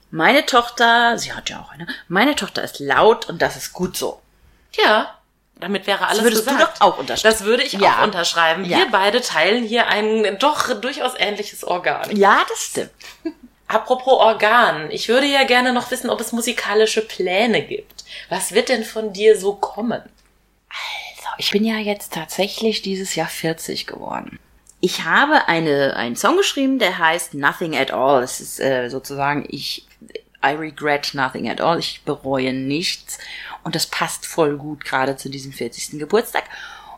meine 0.10 0.46
Tochter, 0.46 1.18
sie 1.20 1.34
hat 1.34 1.50
ja 1.50 1.60
auch 1.62 1.72
eine, 1.72 1.88
meine 2.08 2.36
Tochter 2.36 2.64
ist 2.64 2.80
laut 2.80 3.30
und 3.30 3.42
das 3.42 3.56
ist 3.58 3.74
gut 3.74 3.96
so. 3.96 4.22
Ja, 4.74 5.18
damit 5.62 5.88
wäre 5.88 6.08
alles 6.08 6.24
würdest 6.24 6.48
du 6.48 6.52
gesagt. 6.52 6.82
doch 6.82 6.88
auch 6.88 6.98
unterschreiben. 6.98 7.34
Das 7.38 7.44
würde 7.46 7.64
ich 7.64 7.74
Ja. 7.74 8.00
auch 8.00 8.04
unterschreiben. 8.04 8.66
Ja. 8.66 8.80
Wir 8.80 8.88
beide 8.92 9.22
teilen 9.22 9.64
hier 9.64 9.88
ein 9.88 10.38
doch 10.40 10.74
durchaus 10.82 11.14
ähnliches 11.18 11.64
Organ. 11.64 12.16
Ja, 12.16 12.44
das 12.50 12.64
stimmt. 12.64 12.92
Apropos 13.68 14.14
Organ, 14.20 14.92
ich 14.92 15.08
würde 15.08 15.28
ja 15.28 15.44
gerne 15.46 15.72
noch 15.72 15.92
wissen, 15.92 16.10
ob 16.10 16.20
es 16.20 16.34
musikalische 16.34 17.02
Pläne 17.02 17.62
gibt. 17.62 18.04
Was 18.28 18.52
wird 18.52 18.68
denn 18.68 18.84
von 18.84 19.14
dir 19.14 19.40
so 19.40 19.54
kommen? 19.54 20.02
So, 21.22 21.28
ich 21.38 21.52
bin 21.52 21.64
ja 21.64 21.78
jetzt 21.78 22.14
tatsächlich 22.14 22.82
dieses 22.82 23.16
Jahr 23.16 23.30
40 23.30 23.88
geworden. 23.88 24.40
Ich 24.82 25.04
habe 25.06 25.48
eine, 25.48 25.96
einen 25.96 26.16
Song 26.16 26.36
geschrieben, 26.38 26.80
der 26.80 26.98
heißt 26.98 27.34
Nothing 27.36 27.78
at 27.78 27.92
All. 27.92 28.20
Das 28.22 28.42
ist 28.42 28.60
äh, 28.60 28.90
sozusagen, 28.90 29.46
ich 29.48 29.86
I 30.44 30.56
regret 30.56 31.14
nothing 31.14 31.48
at 31.50 31.62
all. 31.62 31.78
Ich 31.78 32.02
bereue 32.04 32.52
nichts. 32.52 33.20
Und 33.64 33.76
das 33.76 33.88
passt 33.88 34.26
voll 34.26 34.58
gut 34.58 34.84
gerade 34.86 35.18
zu 35.18 35.30
diesem 35.30 35.54
40. 35.54 36.00
Geburtstag. 36.00 36.44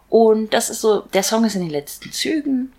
Und 0.10 0.54
das 0.54 0.70
ist 0.70 0.82
so, 0.82 1.02
der 1.02 1.24
Song 1.24 1.44
ist 1.46 1.56
in 1.56 1.62
den 1.62 1.70
letzten 1.70 2.12
Zügen 2.12 2.72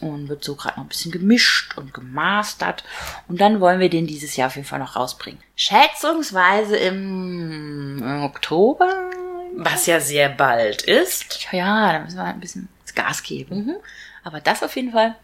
und 0.00 0.28
wird 0.28 0.42
so 0.42 0.54
gerade 0.54 0.76
noch 0.76 0.84
ein 0.84 0.88
bisschen 0.88 1.12
gemischt 1.12 1.76
und 1.76 1.94
gemastert. 1.94 2.84
Und 3.28 3.40
dann 3.40 3.60
wollen 3.60 3.80
wir 3.80 3.90
den 3.90 4.06
dieses 4.06 4.36
Jahr 4.36 4.48
auf 4.48 4.56
jeden 4.56 4.66
Fall 4.66 4.78
noch 4.78 4.96
rausbringen. 4.96 5.40
Schätzungsweise 5.56 6.76
im, 6.76 7.98
im 8.02 8.22
Oktober. 8.22 9.10
Was 9.56 9.86
ja 9.86 10.00
sehr 10.00 10.28
bald 10.28 10.82
ist. 10.82 11.48
Ja, 11.52 11.92
da 11.92 11.98
müssen 12.00 12.16
wir 12.16 12.24
ein 12.24 12.40
bisschen 12.40 12.68
Gas 12.94 13.22
geben. 13.22 13.76
Aber 14.24 14.40
das 14.40 14.62
auf 14.62 14.76
jeden 14.76 14.92
Fall. 14.92 15.16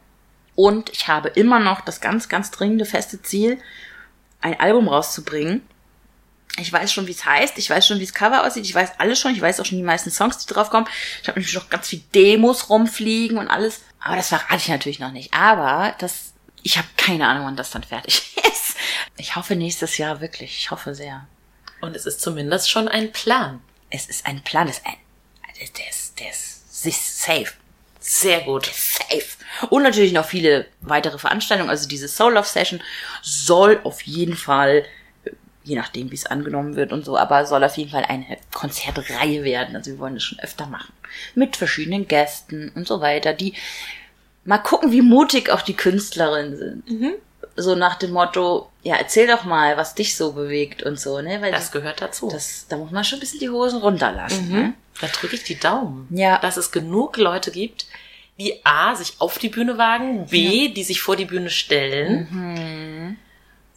Und 0.54 0.90
ich 0.90 1.08
habe 1.08 1.28
immer 1.28 1.60
noch 1.60 1.80
das 1.82 2.00
ganz, 2.00 2.28
ganz 2.28 2.50
dringende 2.50 2.86
feste 2.86 3.20
Ziel, 3.22 3.58
ein 4.40 4.58
Album 4.58 4.88
rauszubringen. 4.88 5.62
Ich 6.58 6.72
weiß 6.72 6.92
schon, 6.92 7.06
wie 7.06 7.12
es 7.12 7.24
heißt. 7.24 7.58
Ich 7.58 7.68
weiß 7.68 7.86
schon, 7.86 7.98
wie 7.98 8.04
das 8.04 8.14
Cover 8.14 8.46
aussieht. 8.46 8.64
Ich 8.64 8.74
weiß 8.74 8.92
alles 8.98 9.18
schon. 9.18 9.32
Ich 9.34 9.40
weiß 9.40 9.60
auch 9.60 9.64
schon 9.64 9.78
die 9.78 9.84
meisten 9.84 10.10
Songs, 10.10 10.38
die 10.38 10.52
drauf 10.52 10.70
kommen. 10.70 10.86
Ich 11.22 11.28
habe 11.28 11.38
nämlich 11.38 11.54
noch 11.54 11.68
ganz 11.68 11.88
viel 11.88 12.02
Demos 12.14 12.70
rumfliegen 12.70 13.38
und 13.38 13.48
alles. 13.48 13.82
Aber 14.00 14.16
das 14.16 14.28
verrate 14.28 14.56
ich 14.56 14.68
natürlich 14.68 14.98
noch 14.98 15.12
nicht. 15.12 15.34
Aber 15.34 15.94
das, 15.98 16.32
ich 16.62 16.78
habe 16.78 16.88
keine 16.96 17.26
Ahnung, 17.28 17.46
wann 17.46 17.56
das 17.56 17.70
dann 17.70 17.82
fertig 17.82 18.36
ist. 18.52 18.76
Ich 19.16 19.36
hoffe 19.36 19.56
nächstes 19.56 19.98
Jahr 19.98 20.20
wirklich. 20.20 20.56
Ich 20.58 20.70
hoffe 20.70 20.94
sehr. 20.94 21.26
Und 21.80 21.94
es 21.94 22.06
ist 22.06 22.20
zumindest 22.20 22.70
schon 22.70 22.88
ein 22.88 23.12
Plan. 23.12 23.60
Es 23.90 24.06
ist 24.06 24.26
ein 24.26 24.42
Plan. 24.42 24.68
Es 24.68 24.78
ist 24.78 24.86
ein, 24.86 24.96
der 25.56 25.88
ist, 25.88 26.18
der 26.18 26.30
ist, 26.30 27.22
safe. 27.22 27.52
Sehr 28.00 28.42
gut. 28.42 28.66
Safe. 28.66 29.24
Und 29.70 29.82
natürlich 29.82 30.12
noch 30.12 30.26
viele 30.26 30.66
weitere 30.80 31.18
Veranstaltungen. 31.18 31.70
Also 31.70 31.88
diese 31.88 32.08
Soul 32.08 32.34
Love 32.34 32.46
Session 32.46 32.82
soll 33.22 33.80
auf 33.84 34.02
jeden 34.02 34.36
Fall, 34.36 34.84
je 35.66 35.74
nachdem 35.76 36.10
wie 36.10 36.14
es 36.14 36.26
angenommen 36.26 36.76
wird 36.76 36.92
und 36.92 37.04
so, 37.04 37.18
aber 37.18 37.44
soll 37.44 37.64
auf 37.64 37.76
jeden 37.76 37.90
Fall 37.90 38.04
eine 38.04 38.38
Konzertreihe 38.54 39.42
werden. 39.44 39.74
Also 39.76 39.90
wir 39.90 39.98
wollen 39.98 40.14
das 40.14 40.22
schon 40.22 40.38
öfter 40.38 40.66
machen. 40.66 40.92
Mit 41.34 41.56
verschiedenen 41.56 42.06
Gästen 42.06 42.70
und 42.74 42.86
so 42.86 43.00
weiter, 43.00 43.32
die 43.32 43.52
mal 44.44 44.58
gucken, 44.58 44.92
wie 44.92 45.02
mutig 45.02 45.50
auch 45.50 45.62
die 45.62 45.74
Künstlerinnen 45.74 46.56
sind. 46.56 47.14
So 47.56 47.74
nach 47.74 47.96
dem 47.96 48.12
Motto, 48.12 48.70
ja, 48.82 48.94
erzähl 48.96 49.26
doch 49.26 49.44
mal, 49.44 49.76
was 49.76 49.94
dich 49.94 50.16
so 50.16 50.32
bewegt 50.32 50.82
und 50.84 51.00
so, 51.00 51.20
ne? 51.20 51.40
Weil 51.42 51.50
Das 51.52 51.72
gehört 51.72 52.00
dazu. 52.00 52.28
das, 52.30 52.66
da 52.68 52.76
muss 52.76 52.90
man 52.92 53.02
schon 53.02 53.18
ein 53.18 53.20
bisschen 53.20 53.40
die 53.40 53.50
Hosen 53.50 53.80
runterlassen. 53.80 54.48
Ne? 54.50 54.74
Da 55.00 55.06
drücke 55.08 55.34
ich 55.36 55.42
die 55.42 55.58
Daumen. 55.58 56.06
Ja. 56.10 56.38
Dass 56.38 56.56
es 56.58 56.70
genug 56.70 57.16
Leute 57.16 57.50
gibt, 57.50 57.86
die 58.38 58.60
A, 58.64 58.94
sich 58.94 59.14
auf 59.18 59.38
die 59.38 59.48
Bühne 59.48 59.78
wagen, 59.78 60.26
B, 60.26 60.68
die 60.68 60.84
sich 60.84 61.00
vor 61.00 61.16
die 61.16 61.24
Bühne 61.24 61.48
stellen. 61.50 62.28
Mhm. 62.30 63.05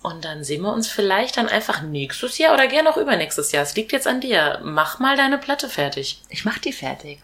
Und 0.02 0.24
dann 0.24 0.44
sehen 0.44 0.62
wir 0.62 0.74
uns 0.74 0.88
vielleicht 0.88 1.38
dann 1.38 1.50
einfach 1.50 1.82
nächstes 1.82 2.38
Jahr 2.38 2.54
oder 2.54 2.68
gerne 2.68 2.90
auch 2.90 2.98
übernächstes 2.98 3.52
Jahr. 3.52 3.64
Es 3.64 3.76
liegt 3.76 3.92
jetzt 3.92 4.08
an 4.08 4.22
dir. 4.22 4.62
Mach 4.64 5.00
mal 5.00 5.18
deine 5.18 5.38
Platte 5.38 5.68
fertig. 5.68 6.22
Ich 6.30 6.46
mach 6.46 6.58
die 6.58 6.72
fertig. 6.72 7.20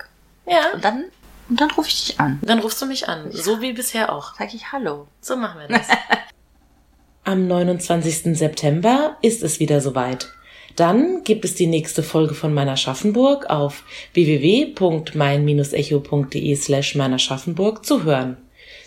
Ja. 0.46 0.72
Und 0.74 0.84
dann, 0.84 1.06
und 1.48 1.62
dann 1.62 1.72
rufe 1.72 1.88
ich 1.88 2.08
dich 2.08 2.20
an. 2.20 2.40
Dann 2.42 2.60
rufst 2.60 2.82
du 2.82 2.86
mich 2.86 3.08
an. 3.08 3.32
So 3.32 3.62
wie 3.62 3.72
bisher 3.72 4.12
auch. 4.12 4.34
Sag 4.38 4.54
ich 4.54 4.74
Hallo. 4.74 5.08
So 5.22 5.38
machen 5.38 5.62
wir 5.62 5.68
das. 5.78 5.88
Am 7.24 7.48
29. 7.48 8.38
September 8.38 9.18
ist 9.22 9.42
es 9.42 9.60
wieder 9.60 9.80
soweit. 9.80 10.28
Dann 10.76 11.24
gibt 11.24 11.46
es 11.46 11.56
die 11.56 11.68
nächste 11.68 12.04
Folge 12.04 12.36
von 12.36 12.54
Meiner 12.54 12.76
Schaffenburg 12.76 13.50
auf 13.50 13.84
www.mein-echo.de 14.14 16.56
slash 16.56 16.96
meiner 16.96 17.20
Schaffenburg 17.20 17.86
zu 17.86 18.04
hören. 18.04 18.36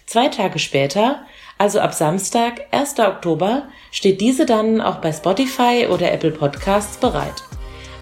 Zwei 0.05 0.29
Tage 0.29 0.59
später, 0.59 1.23
also 1.59 1.81
ab 1.81 1.93
Samstag, 1.93 2.63
1. 2.71 2.99
Oktober, 3.01 3.65
steht 3.91 4.21
diese 4.21 4.47
dann 4.47 4.81
auch 4.81 4.97
bei 4.97 5.13
Spotify 5.13 5.89
oder 5.91 6.11
Apple 6.13 6.31
Podcasts 6.31 6.97
bereit. 6.97 7.43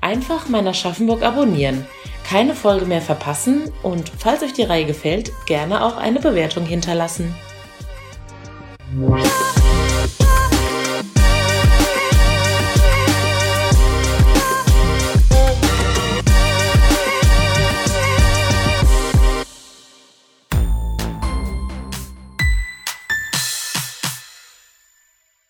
Einfach 0.01 0.49
Meiner 0.49 0.75
Schaffenburg 0.75 1.23
abonnieren, 1.23 1.87
keine 2.29 2.55
Folge 2.55 2.87
mehr 2.87 3.01
verpassen 3.01 3.73
und 3.83 4.13
falls 4.19 4.43
euch 4.43 4.53
die 4.53 4.63
Reihe 4.63 4.85
gefällt, 4.85 5.33
gerne 5.47 5.85
auch 5.85 5.97
eine 5.97 6.21
Bewertung 6.21 6.65
hinterlassen. 6.65 7.35